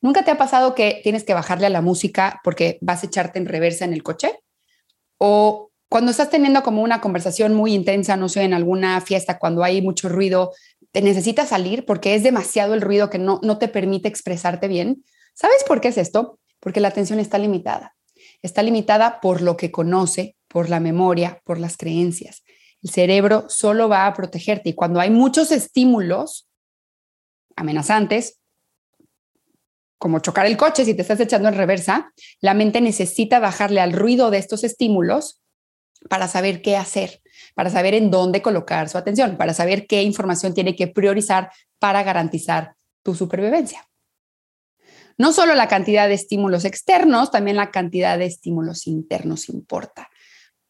¿Nunca 0.00 0.24
te 0.24 0.30
ha 0.30 0.38
pasado 0.38 0.74
que 0.74 1.00
tienes 1.02 1.24
que 1.24 1.34
bajarle 1.34 1.66
a 1.66 1.70
la 1.70 1.82
música 1.82 2.40
porque 2.44 2.78
vas 2.80 3.02
a 3.02 3.06
echarte 3.06 3.38
en 3.38 3.46
reversa 3.46 3.84
en 3.84 3.92
el 3.92 4.02
coche? 4.02 4.32
O 5.18 5.70
cuando 5.88 6.10
estás 6.10 6.30
teniendo 6.30 6.62
como 6.62 6.82
una 6.82 7.00
conversación 7.00 7.54
muy 7.54 7.74
intensa, 7.74 8.16
no 8.16 8.28
sé, 8.28 8.42
en 8.42 8.54
alguna 8.54 9.00
fiesta, 9.00 9.38
cuando 9.38 9.64
hay 9.64 9.80
mucho 9.82 10.08
ruido, 10.08 10.52
te 10.92 11.02
necesitas 11.02 11.48
salir 11.48 11.84
porque 11.86 12.14
es 12.14 12.22
demasiado 12.22 12.74
el 12.74 12.80
ruido 12.80 13.10
que 13.10 13.18
no, 13.18 13.40
no 13.42 13.58
te 13.58 13.68
permite 13.68 14.08
expresarte 14.08 14.68
bien. 14.68 15.02
¿Sabes 15.40 15.62
por 15.62 15.80
qué 15.80 15.88
es 15.88 15.98
esto? 15.98 16.40
Porque 16.58 16.80
la 16.80 16.88
atención 16.88 17.20
está 17.20 17.38
limitada. 17.38 17.94
Está 18.42 18.60
limitada 18.64 19.20
por 19.20 19.40
lo 19.40 19.56
que 19.56 19.70
conoce, 19.70 20.36
por 20.48 20.68
la 20.68 20.80
memoria, 20.80 21.40
por 21.44 21.60
las 21.60 21.76
creencias. 21.76 22.42
El 22.82 22.90
cerebro 22.90 23.44
solo 23.48 23.88
va 23.88 24.06
a 24.06 24.14
protegerte 24.14 24.70
y 24.70 24.74
cuando 24.74 24.98
hay 24.98 25.10
muchos 25.10 25.52
estímulos 25.52 26.48
amenazantes, 27.54 28.40
como 29.96 30.18
chocar 30.18 30.46
el 30.46 30.56
coche 30.56 30.84
si 30.84 30.94
te 30.94 31.02
estás 31.02 31.20
echando 31.20 31.48
en 31.48 31.54
reversa, 31.54 32.12
la 32.40 32.54
mente 32.54 32.80
necesita 32.80 33.38
bajarle 33.38 33.80
al 33.80 33.92
ruido 33.92 34.32
de 34.32 34.38
estos 34.38 34.64
estímulos 34.64 35.40
para 36.10 36.26
saber 36.26 36.62
qué 36.62 36.76
hacer, 36.76 37.22
para 37.54 37.70
saber 37.70 37.94
en 37.94 38.10
dónde 38.10 38.42
colocar 38.42 38.88
su 38.88 38.98
atención, 38.98 39.36
para 39.36 39.54
saber 39.54 39.86
qué 39.86 40.02
información 40.02 40.52
tiene 40.52 40.74
que 40.74 40.88
priorizar 40.88 41.52
para 41.78 42.02
garantizar 42.02 42.74
tu 43.04 43.14
supervivencia. 43.14 43.88
No 45.18 45.32
solo 45.32 45.54
la 45.54 45.68
cantidad 45.68 46.08
de 46.08 46.14
estímulos 46.14 46.64
externos, 46.64 47.30
también 47.30 47.56
la 47.56 47.70
cantidad 47.70 48.16
de 48.16 48.26
estímulos 48.26 48.86
internos 48.86 49.48
importa. 49.48 50.08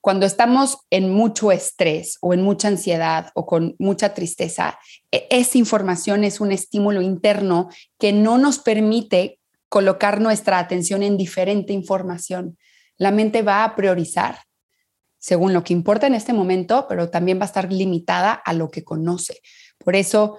Cuando 0.01 0.27
estamos 0.27 0.79
en 0.91 1.11
mucho 1.11 1.53
estrés 1.53 2.17
o 2.23 2.33
en 2.33 2.43
mucha 2.43 2.69
ansiedad 2.69 3.31
o 3.35 3.47
con 3.47 3.77
mucha 3.79 4.15
tristeza, 4.15 4.79
e, 5.13 5.27
esa 5.31 5.59
información 5.59 6.25
es 6.25 6.41
un 6.41 6.51
estímulo 6.51 7.03
interno 7.03 7.69
que 7.99 8.13
no 8.13 8.39
nos 8.39 8.59
permite 8.59 9.39
colocar 9.69 10.21
nuestra 10.21 10.59
atención 10.59 11.03
en 11.03 11.19
diferente 11.19 11.73
información. 11.73 12.57
La 12.97 13.11
mente 13.11 13.43
va 13.43 13.65
a 13.65 13.77
priorizar 13.77 14.39
según 15.19 15.53
lo 15.53 15.65
que 15.65 15.73
importa 15.73 16.07
en 16.07 16.15
este 16.15 16.33
momento, 16.33 16.87
pero 16.89 17.11
también 17.11 17.39
va 17.39 17.43
a 17.43 17.47
estar 17.47 17.73
limitada 17.73 18.33
a 18.33 18.53
lo 18.53 18.71
que 18.71 18.85
conoce. 18.85 19.41
Por 19.79 19.97
eso, 19.97 20.39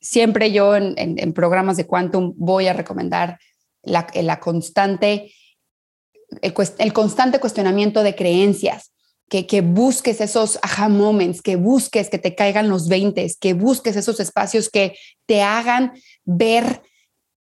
siempre 0.00 0.52
yo 0.52 0.76
en, 0.76 1.32
programas 1.32 1.76
de 1.76 1.86
Quantum 1.86 2.34
voy 2.36 2.66
a 2.66 2.72
recomendar 2.72 3.38
la, 3.82 4.40
constante, 4.40 5.32
el, 6.42 6.92
constante 6.92 7.40
cuestionamiento 7.40 8.02
de 8.02 8.14
creencias, 8.14 8.92
que, 9.28 9.46
que, 9.46 9.60
busques 9.60 10.20
esos 10.20 10.58
aha 10.62 10.88
moments, 10.88 11.42
que 11.42 11.56
busques 11.56 12.08
que 12.08 12.18
te 12.18 12.34
caigan 12.34 12.68
los 12.68 12.88
20, 12.88 13.26
que 13.38 13.52
busques 13.52 13.96
esos 13.96 14.20
espacios 14.20 14.70
que 14.70 14.96
te 15.26 15.42
hagan 15.42 15.92
ver, 16.24 16.82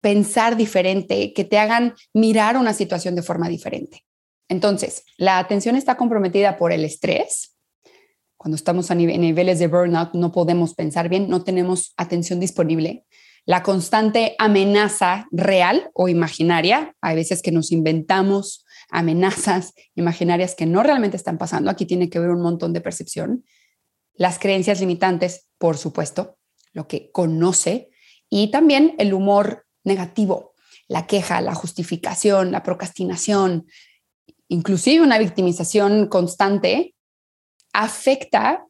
pensar 0.00 0.56
diferente, 0.56 1.32
que 1.34 1.44
te 1.44 1.58
hagan 1.58 1.94
mirar 2.14 2.56
una 2.56 2.73
situación 2.73 3.14
de 3.14 3.23
forma 3.23 3.49
diferente. 3.49 4.04
Entonces, 4.49 5.04
la 5.16 5.38
atención 5.38 5.76
está 5.76 5.96
comprometida 5.96 6.56
por 6.56 6.73
el 6.73 6.84
estrés. 6.84 7.53
Cuando 8.44 8.56
estamos 8.56 8.90
a 8.90 8.94
niveles 8.94 9.58
de 9.58 9.68
burnout, 9.68 10.12
no 10.12 10.30
podemos 10.30 10.74
pensar 10.74 11.08
bien, 11.08 11.30
no 11.30 11.44
tenemos 11.44 11.94
atención 11.96 12.40
disponible 12.40 13.06
la 13.46 13.62
constante 13.62 14.34
amenaza 14.38 15.26
real 15.30 15.90
o 15.94 16.08
imaginaria. 16.08 16.94
Hay 17.00 17.16
veces 17.16 17.40
que 17.40 17.52
nos 17.52 17.72
inventamos 17.72 18.66
amenazas 18.90 19.72
imaginarias 19.94 20.54
que 20.54 20.66
no 20.66 20.82
realmente 20.82 21.16
están 21.16 21.38
pasando. 21.38 21.70
Aquí 21.70 21.86
tiene 21.86 22.10
que 22.10 22.18
ver 22.18 22.28
un 22.28 22.42
montón 22.42 22.74
de 22.74 22.82
percepción. 22.82 23.46
Las 24.12 24.38
creencias 24.38 24.78
limitantes, 24.78 25.46
por 25.56 25.78
supuesto, 25.78 26.36
lo 26.74 26.86
que 26.86 27.10
conoce 27.12 27.88
y 28.28 28.50
también 28.50 28.94
el 28.98 29.14
humor 29.14 29.64
negativo, 29.84 30.52
la 30.86 31.06
queja, 31.06 31.40
la 31.40 31.54
justificación, 31.54 32.52
la 32.52 32.62
procrastinación, 32.62 33.64
inclusive 34.48 35.02
una 35.02 35.16
victimización 35.16 36.08
constante, 36.08 36.93
afecta 37.75 38.66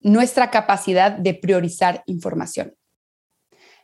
nuestra 0.00 0.50
capacidad 0.50 1.12
de 1.12 1.34
priorizar 1.34 2.02
información. 2.06 2.74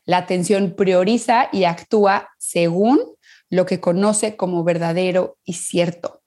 La 0.05 0.19
atención 0.19 0.75
prioriza 0.77 1.49
y 1.51 1.65
actúa 1.65 2.29
según 2.39 3.01
lo 3.49 3.65
que 3.65 3.81
conoce 3.81 4.37
como 4.37 4.63
verdadero 4.63 5.39
y 5.45 5.55
cierto 5.55 6.23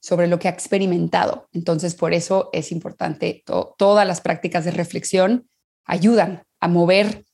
sobre 0.00 0.26
lo 0.26 0.38
que 0.38 0.48
ha 0.48 0.52
experimentado. 0.52 1.48
Entonces, 1.52 1.94
por 1.94 2.12
eso 2.12 2.50
es 2.52 2.72
importante, 2.72 3.42
todas 3.78 4.06
las 4.06 4.20
prácticas 4.20 4.64
de 4.64 4.72
reflexión 4.72 5.48
ayudan 5.84 6.44
a 6.60 6.68
mover 6.68 7.24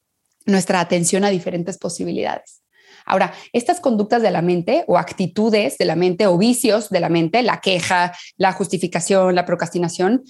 nuestra 0.46 0.80
atención 0.80 1.24
a 1.24 1.30
diferentes 1.30 1.78
posibilidades. 1.78 2.62
Ahora, 3.08 3.34
estas 3.52 3.80
conductas 3.80 4.22
de 4.22 4.30
la 4.30 4.42
mente 4.42 4.84
o 4.86 4.98
actitudes 4.98 5.78
de 5.78 5.84
la 5.84 5.96
mente 5.96 6.26
o 6.26 6.38
vicios 6.38 6.90
de 6.90 7.00
la 7.00 7.08
mente, 7.08 7.42
la 7.42 7.60
queja, 7.60 8.12
la 8.36 8.52
justificación, 8.52 9.34
la 9.34 9.44
procrastinación, 9.44 10.24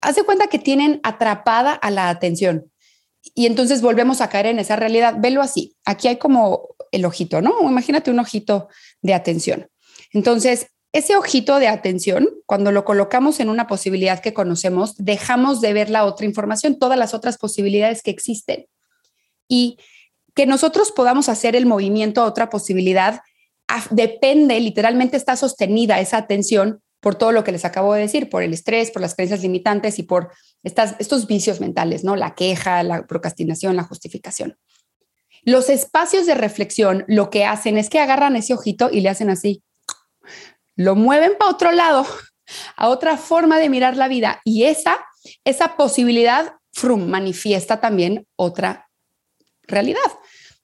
hace 0.00 0.22
cuenta 0.22 0.46
que 0.46 0.58
tienen 0.58 1.00
atrapada 1.02 1.74
a 1.74 1.90
la 1.90 2.08
atención 2.08 2.70
y 3.34 3.46
entonces 3.46 3.82
volvemos 3.82 4.20
a 4.20 4.28
caer 4.28 4.46
en 4.46 4.58
esa 4.58 4.76
realidad. 4.76 5.16
Velo 5.18 5.42
así. 5.42 5.76
Aquí 5.84 6.08
hay 6.08 6.16
como 6.16 6.74
el 6.90 7.04
ojito, 7.04 7.42
¿no? 7.42 7.54
Imagínate 7.62 8.10
un 8.10 8.18
ojito 8.18 8.68
de 9.02 9.14
atención. 9.14 9.68
Entonces, 10.12 10.68
ese 10.92 11.16
ojito 11.16 11.58
de 11.58 11.68
atención, 11.68 12.28
cuando 12.46 12.72
lo 12.72 12.84
colocamos 12.84 13.38
en 13.38 13.48
una 13.48 13.66
posibilidad 13.66 14.20
que 14.20 14.34
conocemos, 14.34 14.96
dejamos 14.96 15.60
de 15.60 15.72
ver 15.72 15.90
la 15.90 16.04
otra 16.04 16.26
información, 16.26 16.78
todas 16.78 16.98
las 16.98 17.14
otras 17.14 17.38
posibilidades 17.38 18.02
que 18.02 18.10
existen. 18.10 18.66
Y 19.46 19.78
que 20.34 20.46
nosotros 20.46 20.92
podamos 20.92 21.28
hacer 21.28 21.56
el 21.56 21.66
movimiento 21.66 22.22
a 22.22 22.26
otra 22.26 22.50
posibilidad 22.50 23.20
depende, 23.90 24.58
literalmente 24.60 25.16
está 25.16 25.36
sostenida 25.36 26.00
esa 26.00 26.16
atención 26.16 26.82
por 27.00 27.14
todo 27.14 27.32
lo 27.32 27.44
que 27.44 27.52
les 27.52 27.64
acabo 27.64 27.94
de 27.94 28.02
decir, 28.02 28.28
por 28.28 28.42
el 28.42 28.52
estrés, 28.52 28.90
por 28.90 29.00
las 29.00 29.14
creencias 29.14 29.42
limitantes 29.42 29.98
y 29.98 30.02
por 30.02 30.32
estas, 30.62 30.96
estos 30.98 31.26
vicios 31.26 31.60
mentales, 31.60 32.04
¿no? 32.04 32.14
La 32.14 32.34
queja, 32.34 32.82
la 32.82 33.06
procrastinación, 33.06 33.76
la 33.76 33.84
justificación. 33.84 34.58
Los 35.42 35.70
espacios 35.70 36.26
de 36.26 36.34
reflexión 36.34 37.04
lo 37.08 37.30
que 37.30 37.46
hacen 37.46 37.78
es 37.78 37.88
que 37.88 38.00
agarran 38.00 38.36
ese 38.36 38.52
ojito 38.52 38.90
y 38.92 39.00
le 39.00 39.08
hacen 39.08 39.30
así, 39.30 39.62
lo 40.76 40.94
mueven 40.94 41.32
para 41.38 41.50
otro 41.50 41.72
lado, 41.72 42.06
a 42.76 42.88
otra 42.88 43.16
forma 43.16 43.58
de 43.58 43.70
mirar 43.70 43.96
la 43.96 44.08
vida 44.08 44.40
y 44.44 44.64
esa, 44.64 44.98
esa 45.44 45.76
posibilidad 45.76 46.54
frum, 46.72 47.08
manifiesta 47.08 47.80
también 47.80 48.26
otra 48.36 48.89
realidad, 49.70 50.00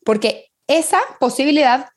porque 0.04 0.46
esa 0.66 0.98
posibilidad 1.20 1.88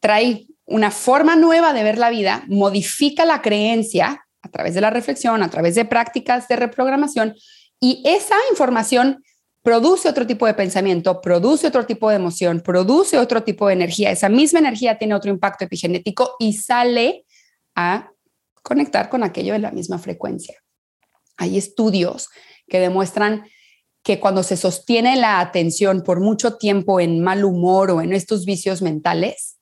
trae 0.00 0.46
una 0.64 0.90
forma 0.90 1.36
nueva 1.36 1.72
de 1.72 1.82
ver 1.82 1.98
la 1.98 2.10
vida, 2.10 2.44
modifica 2.46 3.24
la 3.24 3.42
creencia 3.42 4.24
a 4.42 4.48
través 4.48 4.74
de 4.74 4.80
la 4.80 4.90
reflexión, 4.90 5.42
a 5.42 5.50
través 5.50 5.74
de 5.74 5.84
prácticas 5.84 6.48
de 6.48 6.56
reprogramación, 6.56 7.34
y 7.80 8.02
esa 8.06 8.36
información 8.50 9.22
produce 9.62 10.08
otro 10.08 10.26
tipo 10.26 10.46
de 10.46 10.54
pensamiento, 10.54 11.20
produce 11.20 11.66
otro 11.66 11.86
tipo 11.86 12.08
de 12.08 12.16
emoción, 12.16 12.60
produce 12.60 13.18
otro 13.18 13.42
tipo 13.42 13.66
de 13.66 13.74
energía. 13.74 14.10
Esa 14.10 14.28
misma 14.28 14.58
energía 14.58 14.98
tiene 14.98 15.14
otro 15.14 15.30
impacto 15.30 15.64
epigenético 15.64 16.36
y 16.38 16.54
sale 16.54 17.26
a 17.74 18.10
conectar 18.62 19.08
con 19.08 19.22
aquello 19.22 19.52
de 19.52 19.58
la 19.58 19.70
misma 19.70 19.98
frecuencia. 19.98 20.56
Hay 21.36 21.58
estudios 21.58 22.28
que 22.68 22.80
demuestran 22.80 23.44
que 24.02 24.18
cuando 24.20 24.42
se 24.42 24.56
sostiene 24.56 25.16
la 25.16 25.40
atención 25.40 26.02
por 26.02 26.20
mucho 26.20 26.56
tiempo 26.56 27.00
en 27.00 27.20
mal 27.20 27.44
humor 27.44 27.90
o 27.90 28.00
en 28.00 28.12
estos 28.12 28.44
vicios 28.44 28.82
mentales, 28.82 29.58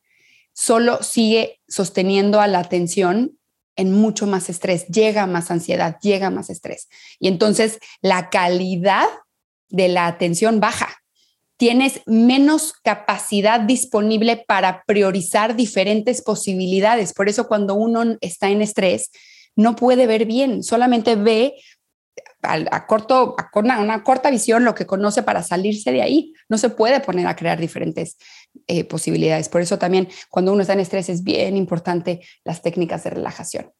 solo 0.52 1.02
sigue 1.02 1.60
sosteniendo 1.68 2.40
a 2.40 2.46
la 2.46 2.60
atención 2.60 3.38
en 3.76 3.92
mucho 3.92 4.26
más 4.26 4.50
estrés, 4.50 4.86
llega 4.88 5.26
más 5.26 5.50
ansiedad, 5.50 5.98
llega 6.00 6.30
más 6.30 6.50
estrés. 6.50 6.88
Y 7.20 7.28
entonces 7.28 7.78
la 8.00 8.28
calidad 8.28 9.06
de 9.68 9.88
la 9.88 10.06
atención 10.06 10.60
baja. 10.60 10.88
Tienes 11.56 12.02
menos 12.06 12.72
capacidad 12.84 13.60
disponible 13.60 14.44
para 14.46 14.82
priorizar 14.86 15.56
diferentes 15.56 16.22
posibilidades. 16.22 17.12
Por 17.12 17.28
eso 17.28 17.48
cuando 17.48 17.74
uno 17.74 18.16
está 18.20 18.48
en 18.48 18.62
estrés, 18.62 19.10
no 19.56 19.74
puede 19.74 20.06
ver 20.06 20.24
bien, 20.24 20.62
solamente 20.62 21.16
ve 21.16 21.54
a, 22.42 22.86
corto, 22.86 23.34
a 23.38 23.58
una, 23.58 24.04
corta 24.04 24.30
visión 24.30 24.64
lo 24.64 24.74
que 24.74 24.86
conoce 24.86 25.22
para 25.22 25.42
salirse 25.42 25.92
de 25.92 26.02
ahí. 26.02 26.32
No 26.48 26.58
se 26.58 26.70
puede 26.70 27.00
poner 27.00 27.26
a 27.26 27.36
crear 27.36 27.58
diferentes 27.58 28.16
eh, 28.66 28.84
posibilidades. 28.84 29.48
Por 29.48 29.60
eso 29.60 29.78
también 29.78 30.08
cuando 30.28 30.52
uno 30.52 30.62
está 30.62 30.74
en 30.74 30.80
estrés 30.80 31.08
es 31.08 31.22
bien 31.22 31.56
importante 31.56 32.20
las 32.44 32.62
técnicas 32.62 33.04
de 33.04 33.10
relajación. 33.10 33.72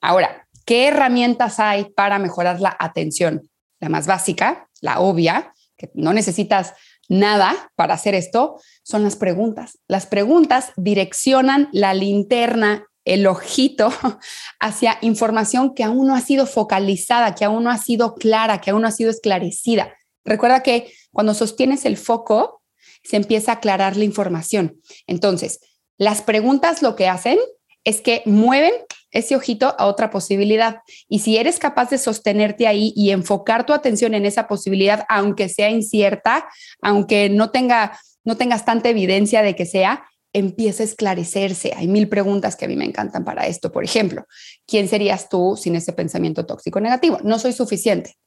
Ahora, 0.00 0.46
¿qué 0.64 0.88
herramientas 0.88 1.58
hay 1.60 1.84
para 1.84 2.18
mejorar 2.18 2.60
la 2.60 2.76
atención? 2.78 3.48
La 3.80 3.88
más 3.88 4.06
básica, 4.06 4.68
la 4.80 5.00
obvia, 5.00 5.52
que 5.76 5.90
no 5.94 6.12
necesitas 6.12 6.74
nada 7.08 7.70
para 7.74 7.94
hacer 7.94 8.14
esto, 8.14 8.60
son 8.82 9.02
las 9.02 9.16
preguntas. 9.16 9.78
Las 9.88 10.06
preguntas 10.06 10.72
direccionan 10.76 11.68
la 11.72 11.94
linterna 11.94 12.86
el 13.04 13.26
ojito 13.26 13.92
hacia 14.60 14.98
información 15.00 15.74
que 15.74 15.84
aún 15.84 16.06
no 16.06 16.14
ha 16.14 16.20
sido 16.20 16.46
focalizada, 16.46 17.34
que 17.34 17.44
aún 17.44 17.64
no 17.64 17.70
ha 17.70 17.78
sido 17.78 18.14
clara, 18.14 18.60
que 18.60 18.70
aún 18.70 18.82
no 18.82 18.88
ha 18.88 18.92
sido 18.92 19.10
esclarecida. 19.10 19.94
Recuerda 20.24 20.62
que 20.62 20.92
cuando 21.12 21.34
sostienes 21.34 21.84
el 21.84 21.96
foco, 21.96 22.62
se 23.02 23.16
empieza 23.16 23.52
a 23.52 23.56
aclarar 23.56 23.96
la 23.96 24.04
información. 24.04 24.80
Entonces, 25.06 25.60
las 25.98 26.22
preguntas 26.22 26.82
lo 26.82 26.96
que 26.96 27.08
hacen 27.08 27.38
es 27.84 28.00
que 28.00 28.22
mueven 28.24 28.72
ese 29.10 29.36
ojito 29.36 29.76
a 29.78 29.86
otra 29.86 30.10
posibilidad. 30.10 30.78
Y 31.08 31.20
si 31.20 31.36
eres 31.36 31.58
capaz 31.58 31.90
de 31.90 31.98
sostenerte 31.98 32.66
ahí 32.66 32.92
y 32.96 33.10
enfocar 33.10 33.66
tu 33.66 33.72
atención 33.72 34.14
en 34.14 34.24
esa 34.24 34.48
posibilidad, 34.48 35.04
aunque 35.08 35.48
sea 35.48 35.70
incierta, 35.70 36.48
aunque 36.80 37.28
no 37.28 37.50
tenga 37.50 37.98
no 38.24 38.36
tengas 38.36 38.64
tanta 38.64 38.88
evidencia 38.88 39.42
de 39.42 39.54
que 39.54 39.66
sea, 39.66 40.06
empieza 40.34 40.82
a 40.82 40.86
esclarecerse. 40.86 41.72
Hay 41.74 41.88
mil 41.88 42.08
preguntas 42.08 42.56
que 42.56 42.66
a 42.66 42.68
mí 42.68 42.76
me 42.76 42.84
encantan 42.84 43.24
para 43.24 43.46
esto. 43.46 43.72
Por 43.72 43.84
ejemplo, 43.84 44.26
¿quién 44.66 44.88
serías 44.88 45.30
tú 45.30 45.56
sin 45.56 45.76
ese 45.76 45.94
pensamiento 45.94 46.44
tóxico 46.44 46.80
negativo? 46.80 47.18
No 47.22 47.38
soy 47.38 47.54
suficiente. 47.54 48.18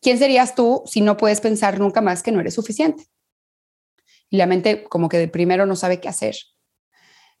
¿Quién 0.00 0.18
serías 0.18 0.54
tú 0.54 0.82
si 0.86 1.00
no 1.00 1.16
puedes 1.16 1.40
pensar 1.40 1.80
nunca 1.80 2.00
más 2.00 2.22
que 2.22 2.30
no 2.30 2.40
eres 2.40 2.54
suficiente? 2.54 3.06
Y 4.28 4.36
la 4.36 4.46
mente 4.46 4.84
como 4.84 5.08
que 5.08 5.18
de 5.18 5.28
primero 5.28 5.66
no 5.66 5.74
sabe 5.74 5.98
qué 5.98 6.08
hacer. 6.08 6.36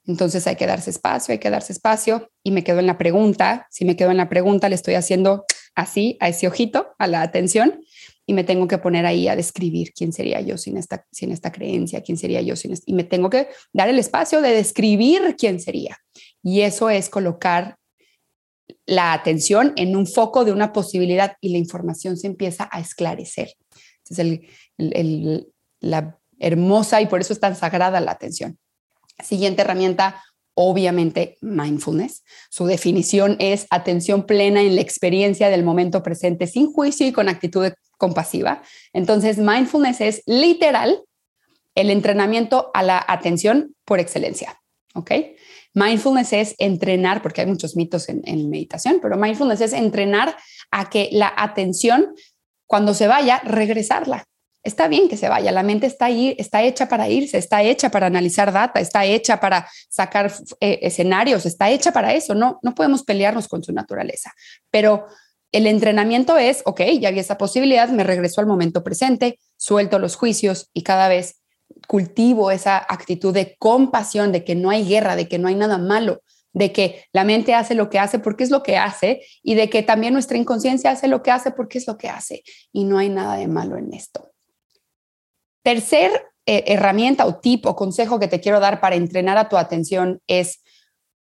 Entonces 0.06 0.46
hay 0.46 0.56
que 0.56 0.66
darse 0.66 0.90
espacio, 0.90 1.32
hay 1.32 1.38
que 1.38 1.50
darse 1.50 1.72
espacio. 1.72 2.30
Y 2.42 2.52
me 2.52 2.64
quedo 2.64 2.78
en 2.78 2.86
la 2.86 2.96
pregunta. 2.96 3.66
Si 3.70 3.84
me 3.84 3.96
quedo 3.96 4.10
en 4.10 4.16
la 4.16 4.28
pregunta, 4.28 4.68
le 4.68 4.76
estoy 4.76 4.94
haciendo 4.94 5.44
así 5.74 6.16
a 6.20 6.28
ese 6.28 6.48
ojito, 6.48 6.94
a 6.98 7.06
la 7.06 7.22
atención 7.22 7.80
y 8.26 8.32
me 8.32 8.44
tengo 8.44 8.66
que 8.66 8.78
poner 8.78 9.06
ahí 9.06 9.28
a 9.28 9.36
describir 9.36 9.92
quién 9.94 10.12
sería 10.12 10.40
yo 10.40 10.58
sin 10.58 10.76
esta, 10.76 11.06
sin 11.12 11.30
esta 11.30 11.52
creencia, 11.52 12.02
quién 12.02 12.18
sería 12.18 12.42
yo 12.42 12.56
sin 12.56 12.74
y 12.84 12.92
me 12.92 13.04
tengo 13.04 13.30
que 13.30 13.48
dar 13.72 13.88
el 13.88 13.98
espacio 13.98 14.42
de 14.42 14.50
describir 14.50 15.36
quién 15.38 15.60
sería. 15.60 15.96
Y 16.42 16.62
eso 16.62 16.90
es 16.90 17.08
colocar 17.08 17.76
la 18.84 19.12
atención 19.12 19.72
en 19.76 19.96
un 19.96 20.06
foco 20.06 20.44
de 20.44 20.52
una 20.52 20.72
posibilidad 20.72 21.36
y 21.40 21.50
la 21.50 21.58
información 21.58 22.16
se 22.16 22.26
empieza 22.26 22.68
a 22.72 22.80
esclarecer. 22.80 23.52
Es 24.08 24.18
el, 24.18 25.52
la 25.80 26.18
hermosa 26.38 27.00
y 27.00 27.06
por 27.06 27.20
eso 27.20 27.32
es 27.32 27.40
tan 27.40 27.56
sagrada 27.56 28.00
la 28.00 28.12
atención. 28.12 28.58
Siguiente 29.24 29.62
herramienta, 29.62 30.22
obviamente 30.54 31.38
mindfulness. 31.40 32.24
Su 32.50 32.66
definición 32.66 33.36
es 33.38 33.66
atención 33.70 34.26
plena 34.26 34.62
en 34.62 34.74
la 34.74 34.82
experiencia 34.82 35.48
del 35.48 35.64
momento 35.64 36.02
presente 36.02 36.46
sin 36.46 36.72
juicio 36.72 37.06
y 37.06 37.12
con 37.12 37.28
actitud 37.28 37.72
compasiva. 37.96 38.62
Entonces, 38.92 39.38
mindfulness 39.38 40.00
es 40.00 40.22
literal 40.26 41.02
el 41.74 41.90
entrenamiento 41.90 42.70
a 42.74 42.82
la 42.82 43.04
atención 43.06 43.74
por 43.84 44.00
excelencia. 44.00 44.60
¿Ok? 44.94 45.10
Mindfulness 45.74 46.32
es 46.32 46.54
entrenar, 46.58 47.20
porque 47.20 47.42
hay 47.42 47.46
muchos 47.46 47.76
mitos 47.76 48.08
en, 48.08 48.22
en 48.24 48.48
meditación, 48.48 48.98
pero 49.02 49.16
mindfulness 49.16 49.60
es 49.60 49.72
entrenar 49.74 50.36
a 50.70 50.88
que 50.88 51.10
la 51.12 51.32
atención, 51.36 52.14
cuando 52.66 52.94
se 52.94 53.06
vaya, 53.06 53.40
regresarla 53.44 54.26
está 54.66 54.88
bien 54.88 55.08
que 55.08 55.16
se 55.16 55.28
vaya, 55.28 55.52
la 55.52 55.62
mente 55.62 55.86
está 55.86 56.06
ahí, 56.06 56.34
está 56.38 56.62
hecha 56.62 56.88
para 56.88 57.08
irse, 57.08 57.38
está 57.38 57.62
hecha 57.62 57.88
para 57.88 58.06
analizar 58.06 58.52
data, 58.52 58.80
está 58.80 59.04
hecha 59.04 59.38
para 59.38 59.68
sacar 59.88 60.32
eh, 60.60 60.80
escenarios, 60.82 61.46
está 61.46 61.70
hecha 61.70 61.92
para 61.92 62.12
eso, 62.12 62.34
no, 62.34 62.58
no 62.62 62.74
podemos 62.74 63.04
pelearnos 63.04 63.46
con 63.46 63.62
su 63.62 63.72
naturaleza, 63.72 64.34
pero 64.70 65.06
el 65.56 65.66
entrenamiento 65.66 66.36
es, 66.36 66.60
ok, 66.66 66.82
ya 67.00 67.10
vi 67.10 67.18
esa 67.18 67.38
posibilidad, 67.38 67.88
me 67.88 68.04
regreso 68.04 68.42
al 68.42 68.46
momento 68.46 68.84
presente, 68.84 69.38
suelto 69.56 69.98
los 69.98 70.14
juicios 70.14 70.68
y 70.74 70.82
cada 70.82 71.08
vez 71.08 71.40
cultivo 71.88 72.50
esa 72.50 72.76
actitud 72.76 73.32
de 73.32 73.56
compasión, 73.58 74.32
de 74.32 74.44
que 74.44 74.54
no 74.54 74.68
hay 74.68 74.86
guerra, 74.86 75.16
de 75.16 75.28
que 75.28 75.38
no 75.38 75.48
hay 75.48 75.54
nada 75.54 75.78
malo, 75.78 76.20
de 76.52 76.72
que 76.72 77.06
la 77.14 77.24
mente 77.24 77.54
hace 77.54 77.74
lo 77.74 77.88
que 77.88 77.98
hace 77.98 78.18
porque 78.18 78.44
es 78.44 78.50
lo 78.50 78.62
que 78.62 78.76
hace 78.76 79.22
y 79.42 79.54
de 79.54 79.70
que 79.70 79.82
también 79.82 80.12
nuestra 80.12 80.36
inconsciencia 80.36 80.90
hace 80.90 81.08
lo 81.08 81.22
que 81.22 81.30
hace 81.30 81.50
porque 81.52 81.78
es 81.78 81.86
lo 81.86 81.96
que 81.96 82.10
hace 82.10 82.42
y 82.70 82.84
no 82.84 82.98
hay 82.98 83.08
nada 83.08 83.36
de 83.36 83.48
malo 83.48 83.78
en 83.78 83.94
esto. 83.94 84.32
Tercer 85.62 86.12
eh, 86.44 86.64
herramienta 86.66 87.24
o 87.24 87.36
tip 87.36 87.64
o 87.64 87.74
consejo 87.74 88.20
que 88.20 88.28
te 88.28 88.40
quiero 88.40 88.60
dar 88.60 88.82
para 88.82 88.96
entrenar 88.96 89.38
a 89.38 89.48
tu 89.48 89.56
atención 89.56 90.20
es 90.26 90.62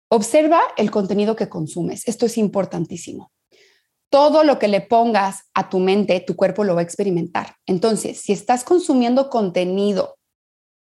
observa 0.10 0.62
el 0.77 0.91
contenido 0.91 1.36
que 1.36 1.49
consumes. 1.49 2.07
Esto 2.07 2.27
es 2.27 2.38
importantísimo. 2.38 3.30
Todo 4.12 4.43
lo 4.43 4.60
que 4.60 4.67
le 4.67 4.82
pongas 4.82 5.50
a 5.56 5.69
tu 5.69 5.80
mente, 5.80 6.19
tu 6.19 6.36
cuerpo 6.36 6.63
lo 6.63 6.76
va 6.76 6.82
a 6.82 6.84
experimentar. 6.84 7.56
Entonces, 7.65 8.21
si 8.21 8.34
estás 8.34 8.63
consumiendo 8.63 9.32
contenido 9.32 10.19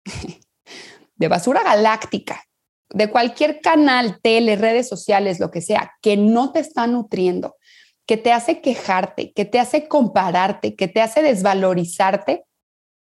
de 1.15 1.27
basura 1.27 1.63
galáctica, 1.63 2.45
de 2.89 3.09
cualquier 3.09 3.59
canal, 3.61 4.19
tele, 4.21 4.55
redes 4.55 4.87
sociales, 4.87 5.39
lo 5.39 5.51
que 5.51 5.61
sea, 5.61 5.91
que 6.01 6.15
no 6.15 6.53
te 6.53 6.59
está 6.59 6.87
nutriendo, 6.87 7.57
que 8.05 8.17
te 8.17 8.31
hace 8.31 8.61
quejarte, 8.61 9.33
que 9.33 9.45
te 9.45 9.59
hace 9.59 9.87
compararte, 9.87 10.75
que 10.75 10.87
te 10.87 11.01
hace 11.01 11.21
desvalorizarte, 11.21 12.45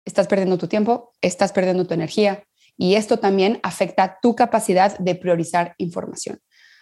estás 0.05 0.29
perdiendo 0.29 0.59
tu 0.59 0.69
tiempo, 0.69 1.13
estás 1.21 1.53
perdiendo 1.53 1.87
tu 1.87 1.95
energía 1.95 2.45
y 2.77 2.95
esto 2.95 3.19
también 3.19 3.61
afecta 3.63 4.19
tu 4.23 4.35
capacidad 4.35 4.97
de 4.99 5.15
priorizar 5.15 5.75
información. 5.79 6.41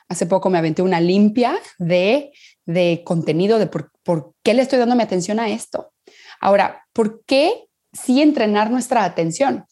Hace 0.09 0.27
poco 0.27 0.51
me 0.51 0.59
aventé 0.59 0.83
una 0.83 1.01
limpia 1.01 1.57
de, 1.79 2.33
de 2.73 3.03
contenido, 3.05 3.59
de 3.59 3.67
por, 3.67 3.93
por 4.03 4.35
qué 4.43 4.55
le 4.55 4.63
estoy 4.63 4.79
dando 4.79 4.97
mi 4.97 5.03
atención 5.03 5.41
a 5.41 5.49
esto. 5.49 5.93
Ahora, 6.41 6.87
¿por 6.93 7.25
qué 7.25 7.67
sí 7.93 8.23
entrenar 8.23 8.71
nuestra 8.71 9.05
atención? 9.05 9.67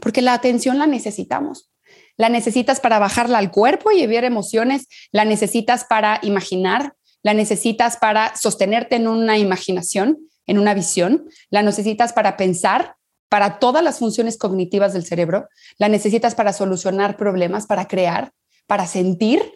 Porque 0.00 0.22
la 0.22 0.34
atención 0.34 0.78
la 0.78 0.86
necesitamos. 0.86 1.70
La 2.16 2.28
necesitas 2.28 2.80
para 2.80 2.98
bajarla 2.98 3.38
al 3.38 3.50
cuerpo 3.50 3.90
y 3.90 4.06
ver 4.06 4.24
emociones, 4.24 4.86
la 5.12 5.24
necesitas 5.24 5.84
para 5.84 6.18
imaginar, 6.22 6.94
la 7.22 7.34
necesitas 7.34 7.96
para 7.96 8.34
sostenerte 8.36 8.96
en 8.96 9.08
una 9.08 9.36
imaginación, 9.36 10.18
en 10.46 10.58
una 10.58 10.74
visión, 10.74 11.28
la 11.50 11.62
necesitas 11.62 12.12
para 12.12 12.36
pensar, 12.36 12.96
para 13.28 13.58
todas 13.58 13.82
las 13.82 13.98
funciones 13.98 14.38
cognitivas 14.38 14.92
del 14.92 15.04
cerebro, 15.04 15.48
la 15.78 15.88
necesitas 15.88 16.34
para 16.34 16.52
solucionar 16.52 17.16
problemas, 17.16 17.66
para 17.66 17.88
crear, 17.88 18.32
para 18.66 18.86
sentir. 18.86 19.55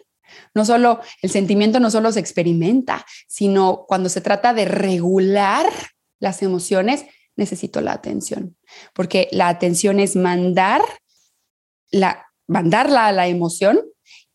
No 0.53 0.65
solo 0.65 1.01
el 1.21 1.29
sentimiento 1.29 1.79
no 1.79 1.91
solo 1.91 2.11
se 2.11 2.19
experimenta, 2.19 3.05
sino 3.27 3.85
cuando 3.87 4.09
se 4.09 4.21
trata 4.21 4.53
de 4.53 4.65
regular 4.65 5.65
las 6.19 6.41
emociones, 6.41 7.05
necesito 7.35 7.81
la 7.81 7.93
atención, 7.93 8.57
porque 8.93 9.27
la 9.31 9.47
atención 9.47 9.99
es 9.99 10.15
mandar 10.15 10.81
la 11.89 12.25
mandarla 12.51 13.07
a 13.07 13.11
la 13.13 13.27
emoción 13.27 13.79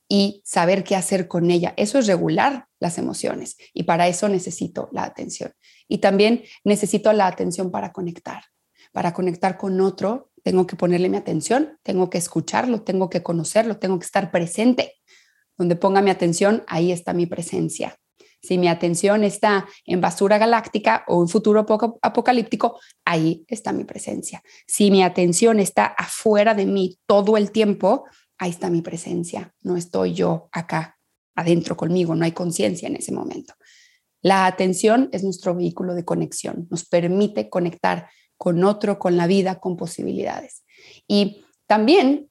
y 0.08 0.42
saber 0.44 0.84
qué 0.84 0.96
hacer 0.96 1.28
con 1.28 1.50
ella. 1.50 1.74
Eso 1.76 1.98
es 1.98 2.06
regular 2.06 2.66
las 2.80 2.96
emociones 2.96 3.56
y 3.74 3.82
para 3.82 4.08
eso 4.08 4.28
necesito 4.28 4.88
la 4.92 5.04
atención. 5.04 5.52
Y 5.86 5.98
también 5.98 6.42
necesito 6.64 7.12
la 7.12 7.26
atención 7.26 7.70
para 7.70 7.92
conectar. 7.92 8.42
Para 8.92 9.12
conectar 9.12 9.58
con 9.58 9.80
otro, 9.82 10.30
tengo 10.42 10.66
que 10.66 10.76
ponerle 10.76 11.10
mi 11.10 11.18
atención, 11.18 11.78
tengo 11.82 12.08
que 12.08 12.18
escucharlo, 12.18 12.82
tengo 12.82 13.10
que 13.10 13.22
conocerlo, 13.22 13.78
tengo 13.78 13.98
que 13.98 14.06
estar 14.06 14.30
presente. 14.30 14.94
Donde 15.56 15.76
ponga 15.76 16.02
mi 16.02 16.10
atención, 16.10 16.64
ahí 16.66 16.92
está 16.92 17.12
mi 17.12 17.26
presencia. 17.26 17.96
Si 18.42 18.58
mi 18.58 18.68
atención 18.68 19.24
está 19.24 19.66
en 19.84 20.00
basura 20.00 20.38
galáctica 20.38 21.04
o 21.08 21.22
en 21.22 21.28
futuro 21.28 21.66
apocalíptico, 22.02 22.78
ahí 23.04 23.44
está 23.48 23.72
mi 23.72 23.84
presencia. 23.84 24.42
Si 24.66 24.90
mi 24.90 25.02
atención 25.02 25.58
está 25.58 25.86
afuera 25.86 26.54
de 26.54 26.66
mí 26.66 26.98
todo 27.06 27.36
el 27.36 27.50
tiempo, 27.50 28.04
ahí 28.38 28.50
está 28.50 28.70
mi 28.70 28.82
presencia. 28.82 29.52
No 29.62 29.76
estoy 29.76 30.14
yo 30.14 30.48
acá 30.52 30.96
adentro 31.34 31.76
conmigo, 31.76 32.14
no 32.14 32.24
hay 32.24 32.32
conciencia 32.32 32.88
en 32.88 32.96
ese 32.96 33.12
momento. 33.12 33.54
La 34.22 34.46
atención 34.46 35.08
es 35.12 35.22
nuestro 35.22 35.54
vehículo 35.54 35.94
de 35.94 36.04
conexión, 36.04 36.66
nos 36.70 36.84
permite 36.84 37.48
conectar 37.48 38.08
con 38.36 38.64
otro, 38.64 38.98
con 38.98 39.16
la 39.16 39.26
vida, 39.26 39.60
con 39.60 39.76
posibilidades. 39.76 40.64
Y 41.06 41.44
también 41.66 42.30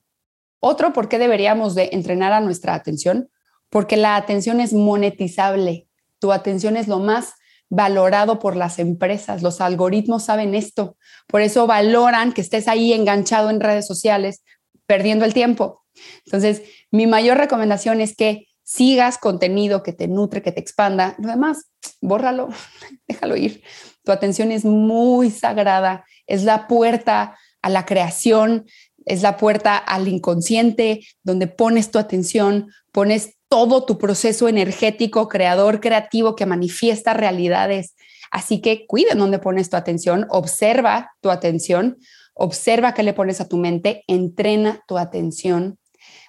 otro, 0.59 0.93
¿por 0.93 1.09
qué 1.09 1.19
deberíamos 1.19 1.75
de 1.75 1.89
entrenar 1.91 2.33
a 2.33 2.41
nuestra 2.41 2.73
atención? 2.73 3.29
Porque 3.69 3.97
la 3.97 4.15
atención 4.15 4.61
es 4.61 4.73
monetizable. 4.73 5.87
Tu 6.19 6.31
atención 6.31 6.77
es 6.77 6.87
lo 6.87 6.99
más 6.99 7.33
valorado 7.69 8.39
por 8.39 8.55
las 8.55 8.79
empresas. 8.79 9.41
Los 9.41 9.61
algoritmos 9.61 10.23
saben 10.23 10.55
esto. 10.55 10.97
Por 11.27 11.41
eso 11.41 11.67
valoran 11.67 12.33
que 12.33 12.41
estés 12.41 12.67
ahí 12.67 12.93
enganchado 12.93 13.49
en 13.49 13.59
redes 13.59 13.87
sociales, 13.87 14.43
perdiendo 14.85 15.25
el 15.25 15.33
tiempo. 15.33 15.83
Entonces, 16.25 16.63
mi 16.91 17.07
mayor 17.07 17.37
recomendación 17.37 18.01
es 18.01 18.15
que 18.15 18.47
sigas 18.63 19.17
contenido 19.17 19.83
que 19.83 19.93
te 19.93 20.07
nutre, 20.07 20.41
que 20.41 20.51
te 20.51 20.59
expanda. 20.59 21.15
Lo 21.19 21.29
demás, 21.29 21.69
bórralo, 22.01 22.49
déjalo 23.07 23.35
ir. 23.35 23.63
Tu 24.03 24.11
atención 24.11 24.51
es 24.51 24.65
muy 24.65 25.31
sagrada, 25.31 26.05
es 26.27 26.43
la 26.43 26.67
puerta 26.67 27.37
a 27.61 27.69
la 27.69 27.85
creación, 27.85 28.65
es 29.05 29.21
la 29.21 29.37
puerta 29.37 29.77
al 29.77 30.07
inconsciente, 30.07 31.05
donde 31.23 31.47
pones 31.47 31.91
tu 31.91 31.99
atención, 31.99 32.71
pones 32.91 33.35
todo 33.47 33.85
tu 33.85 33.97
proceso 33.97 34.47
energético, 34.47 35.29
creador, 35.29 35.79
creativo 35.79 36.35
que 36.35 36.45
manifiesta 36.45 37.13
realidades. 37.13 37.95
Así 38.31 38.61
que 38.61 38.85
cuida 38.87 39.13
en 39.13 39.19
dónde 39.19 39.39
pones 39.39 39.69
tu 39.69 39.77
atención, 39.77 40.25
observa 40.29 41.11
tu 41.21 41.29
atención, 41.29 41.97
observa 42.33 42.93
qué 42.93 43.03
le 43.03 43.13
pones 43.13 43.39
a 43.39 43.47
tu 43.47 43.57
mente, 43.57 44.03
entrena 44.07 44.83
tu 44.87 44.97
atención, 44.97 45.79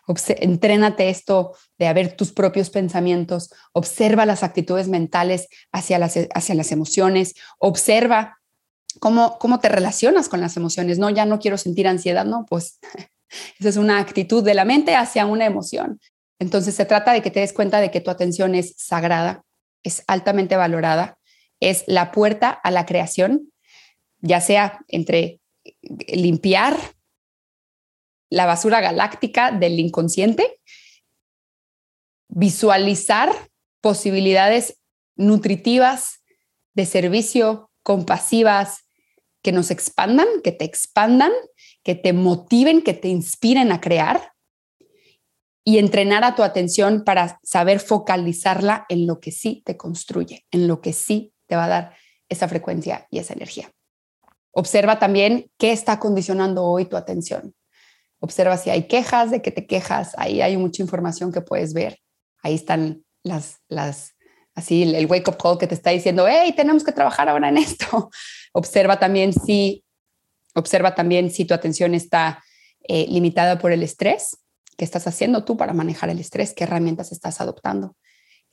entrénate 0.06 1.08
esto 1.08 1.56
de 1.78 1.92
ver 1.92 2.16
tus 2.16 2.32
propios 2.32 2.70
pensamientos, 2.70 3.50
observa 3.72 4.26
las 4.26 4.42
actitudes 4.42 4.88
mentales 4.88 5.48
hacia 5.72 5.98
las, 5.98 6.16
hacia 6.34 6.54
las 6.54 6.70
emociones, 6.70 7.34
observa 7.58 8.38
cómo, 9.00 9.38
cómo 9.38 9.60
te 9.60 9.68
relacionas 9.68 10.28
con 10.28 10.40
las 10.40 10.56
emociones, 10.56 10.98
no, 10.98 11.10
ya 11.10 11.24
no 11.26 11.38
quiero 11.38 11.58
sentir 11.58 11.88
ansiedad, 11.88 12.24
no, 12.24 12.46
pues 12.48 12.78
esa 13.58 13.68
es 13.68 13.76
una 13.76 13.98
actitud 13.98 14.44
de 14.44 14.54
la 14.54 14.64
mente 14.64 14.94
hacia 14.94 15.26
una 15.26 15.46
emoción. 15.46 16.00
Entonces 16.38 16.74
se 16.74 16.84
trata 16.84 17.12
de 17.12 17.22
que 17.22 17.30
te 17.30 17.40
des 17.40 17.52
cuenta 17.52 17.80
de 17.80 17.90
que 17.90 18.00
tu 18.00 18.10
atención 18.10 18.54
es 18.54 18.74
sagrada, 18.76 19.44
es 19.82 20.04
altamente 20.06 20.56
valorada, 20.56 21.18
es 21.60 21.84
la 21.86 22.12
puerta 22.12 22.50
a 22.50 22.70
la 22.70 22.84
creación, 22.84 23.52
ya 24.20 24.40
sea 24.40 24.84
entre 24.88 25.40
limpiar 26.08 26.76
la 28.28 28.46
basura 28.46 28.80
galáctica 28.80 29.52
del 29.52 29.78
inconsciente, 29.78 30.60
visualizar 32.28 33.30
posibilidades 33.80 34.78
nutritivas 35.14 36.22
de 36.74 36.86
servicio, 36.86 37.70
compasivas, 37.82 38.85
que 39.46 39.52
nos 39.52 39.70
expandan, 39.70 40.26
que 40.42 40.50
te 40.50 40.64
expandan, 40.64 41.30
que 41.84 41.94
te 41.94 42.12
motiven, 42.12 42.82
que 42.82 42.94
te 42.94 43.06
inspiren 43.06 43.70
a 43.70 43.80
crear 43.80 44.32
y 45.62 45.78
entrenar 45.78 46.24
a 46.24 46.34
tu 46.34 46.42
atención 46.42 47.04
para 47.04 47.38
saber 47.44 47.78
focalizarla 47.78 48.86
en 48.88 49.06
lo 49.06 49.20
que 49.20 49.30
sí 49.30 49.62
te 49.64 49.76
construye, 49.76 50.44
en 50.50 50.66
lo 50.66 50.80
que 50.80 50.92
sí 50.92 51.32
te 51.46 51.54
va 51.54 51.66
a 51.66 51.68
dar 51.68 51.94
esa 52.28 52.48
frecuencia 52.48 53.06
y 53.08 53.20
esa 53.20 53.34
energía. 53.34 53.70
Observa 54.50 54.98
también 54.98 55.48
qué 55.58 55.70
está 55.70 56.00
condicionando 56.00 56.64
hoy 56.64 56.86
tu 56.86 56.96
atención. 56.96 57.54
Observa 58.18 58.56
si 58.56 58.70
hay 58.70 58.88
quejas, 58.88 59.30
de 59.30 59.42
que 59.42 59.52
te 59.52 59.68
quejas, 59.68 60.14
ahí 60.18 60.40
hay 60.40 60.56
mucha 60.56 60.82
información 60.82 61.30
que 61.30 61.40
puedes 61.40 61.72
ver. 61.72 62.00
Ahí 62.42 62.56
están 62.56 63.04
las, 63.22 63.60
las, 63.68 64.16
así 64.56 64.82
el 64.82 65.06
wake 65.06 65.28
up 65.28 65.36
call 65.36 65.56
que 65.56 65.68
te 65.68 65.76
está 65.76 65.90
diciendo, 65.90 66.26
hey, 66.28 66.52
tenemos 66.56 66.82
que 66.82 66.90
trabajar 66.90 67.28
ahora 67.28 67.48
en 67.48 67.58
esto. 67.58 68.10
Observa 68.56 68.98
también 68.98 69.32
si, 69.32 69.84
observa 70.54 70.94
también 70.94 71.30
si 71.30 71.44
tu 71.44 71.54
atención 71.54 71.94
está 71.94 72.42
eh, 72.88 73.06
limitada 73.08 73.58
por 73.58 73.72
el 73.72 73.82
estrés 73.82 74.38
¿Qué 74.76 74.84
estás 74.84 75.06
haciendo 75.06 75.44
tú 75.44 75.56
para 75.56 75.72
manejar 75.72 76.10
el 76.10 76.20
estrés? 76.20 76.52
¿Qué 76.52 76.64
herramientas 76.64 77.10
estás 77.10 77.40
adoptando? 77.40 77.96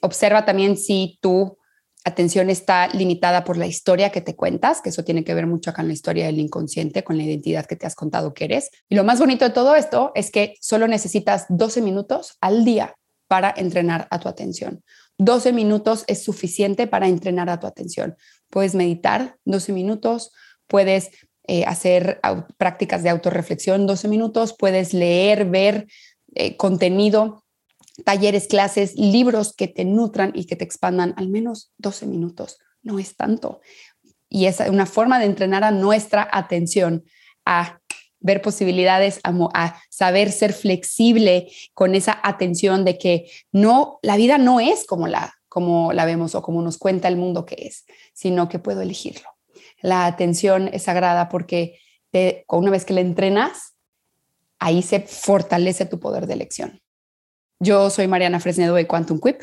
Observa 0.01 0.45
también 0.45 0.77
si 0.77 1.19
tu 1.21 1.57
atención 2.05 2.49
está 2.49 2.87
limitada 2.89 3.43
por 3.43 3.57
la 3.57 3.65
historia 3.65 4.09
que 4.09 4.21
te 4.21 4.35
cuentas, 4.35 4.81
que 4.81 4.89
eso 4.89 5.03
tiene 5.03 5.23
que 5.23 5.33
ver 5.33 5.47
mucho 5.47 5.73
con 5.73 5.87
la 5.87 5.93
historia 5.93 6.25
del 6.25 6.39
inconsciente, 6.39 7.03
con 7.03 7.17
la 7.17 7.23
identidad 7.23 7.65
que 7.65 7.75
te 7.75 7.85
has 7.85 7.95
contado 7.95 8.33
que 8.33 8.45
eres. 8.45 8.69
Y 8.89 8.95
lo 8.95 9.03
más 9.03 9.19
bonito 9.19 9.45
de 9.45 9.51
todo 9.51 9.75
esto 9.75 10.11
es 10.15 10.31
que 10.31 10.55
solo 10.61 10.87
necesitas 10.87 11.45
12 11.49 11.81
minutos 11.81 12.37
al 12.41 12.63
día 12.63 12.95
para 13.27 13.53
entrenar 13.55 14.07
a 14.09 14.19
tu 14.19 14.29
atención. 14.29 14.83
12 15.17 15.53
minutos 15.53 16.03
es 16.07 16.23
suficiente 16.23 16.87
para 16.87 17.07
entrenar 17.07 17.49
a 17.49 17.59
tu 17.59 17.67
atención. 17.67 18.15
Puedes 18.53 18.75
meditar 18.75 19.37
12 19.45 19.73
minutos, 19.73 20.31
puedes 20.67 21.09
eh, 21.47 21.65
hacer 21.65 22.21
prácticas 22.57 23.01
de 23.01 23.09
autorreflexión 23.09 23.87
12 23.87 24.07
minutos, 24.07 24.53
puedes 24.55 24.93
leer, 24.93 25.45
ver 25.45 25.87
eh, 26.35 26.55
contenido, 26.55 27.43
talleres, 28.05 28.45
clases, 28.45 28.93
libros 28.95 29.55
que 29.55 29.67
te 29.67 29.85
nutran 29.85 30.33
y 30.35 30.45
que 30.45 30.55
te 30.55 30.65
expandan 30.65 31.15
al 31.17 31.29
menos 31.29 31.71
12 31.79 32.05
minutos. 32.05 32.59
No 32.83 32.99
es 32.99 33.15
tanto. 33.15 33.59
Y 34.29 34.45
es 34.45 34.59
una 34.59 34.85
forma 34.85 35.17
de 35.17 35.25
entrenar 35.25 35.63
a 35.63 35.71
nuestra 35.71 36.29
atención 36.31 37.05
a 37.45 37.79
ver 38.19 38.43
posibilidades, 38.43 39.19
a, 39.23 39.33
a, 39.55 39.81
saber 39.89 40.31
ser 40.31 40.53
flexible 40.53 41.51
con 41.73 41.95
esa 41.95 42.19
atención 42.21 42.85
de 42.85 42.99
que 42.99 43.31
no, 43.51 43.97
la 44.03 44.15
vida 44.15 44.37
no 44.37 44.59
es 44.59 44.85
como 44.85 45.07
la, 45.07 45.33
como 45.53 45.93
la 45.93 46.05
vemos 46.05 46.33
o 46.33 46.41
como 46.41 46.63
nos 46.63 46.79
cuenta 46.79 47.07
el 47.07 47.15
mundo 47.15 47.45
que 47.45 47.53
es, 47.59 47.85
sino 48.15 48.49
que 48.49 48.57
puedo 48.57 48.81
elegirlo. 48.81 49.29
La 49.83 50.07
atención 50.07 50.67
es 50.73 50.81
sagrada 50.81 51.29
porque 51.29 51.77
una 52.47 52.71
vez 52.71 52.85
que 52.85 52.93
la 52.95 53.01
entrenas, 53.01 53.75
ahí 54.57 54.81
se 54.81 55.01
fortalece 55.01 55.85
tu 55.85 55.99
poder 55.99 56.25
de 56.25 56.33
elección. 56.33 56.81
Yo 57.59 57.91
soy 57.91 58.07
Mariana 58.07 58.39
Fresnedo 58.39 58.73
de 58.73 58.87
Quantum 58.87 59.19
Quip. 59.19 59.41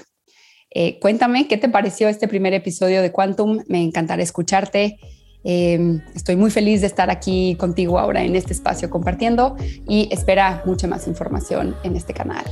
Eh, 0.72 0.98
cuéntame 0.98 1.46
qué 1.46 1.56
te 1.56 1.68
pareció 1.68 2.08
este 2.08 2.26
primer 2.26 2.54
episodio 2.54 3.02
de 3.02 3.12
Quantum. 3.12 3.62
Me 3.68 3.80
encantará 3.80 4.20
escucharte. 4.20 4.98
Em, 5.44 6.02
estoy 6.16 6.34
muy 6.34 6.50
feliz 6.50 6.80
de 6.80 6.88
estar 6.88 7.08
aquí 7.08 7.54
contigo 7.54 8.00
ahora 8.00 8.24
en 8.24 8.34
este 8.34 8.52
espacio 8.52 8.90
compartiendo 8.90 9.54
y 9.88 10.08
espera 10.10 10.62
mucha 10.66 10.88
más 10.88 11.06
información 11.06 11.76
en 11.84 11.94
este 11.94 12.14
canal. 12.14 12.44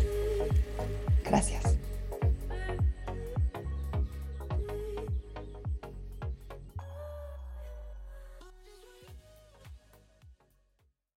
Gracias. 1.24 1.77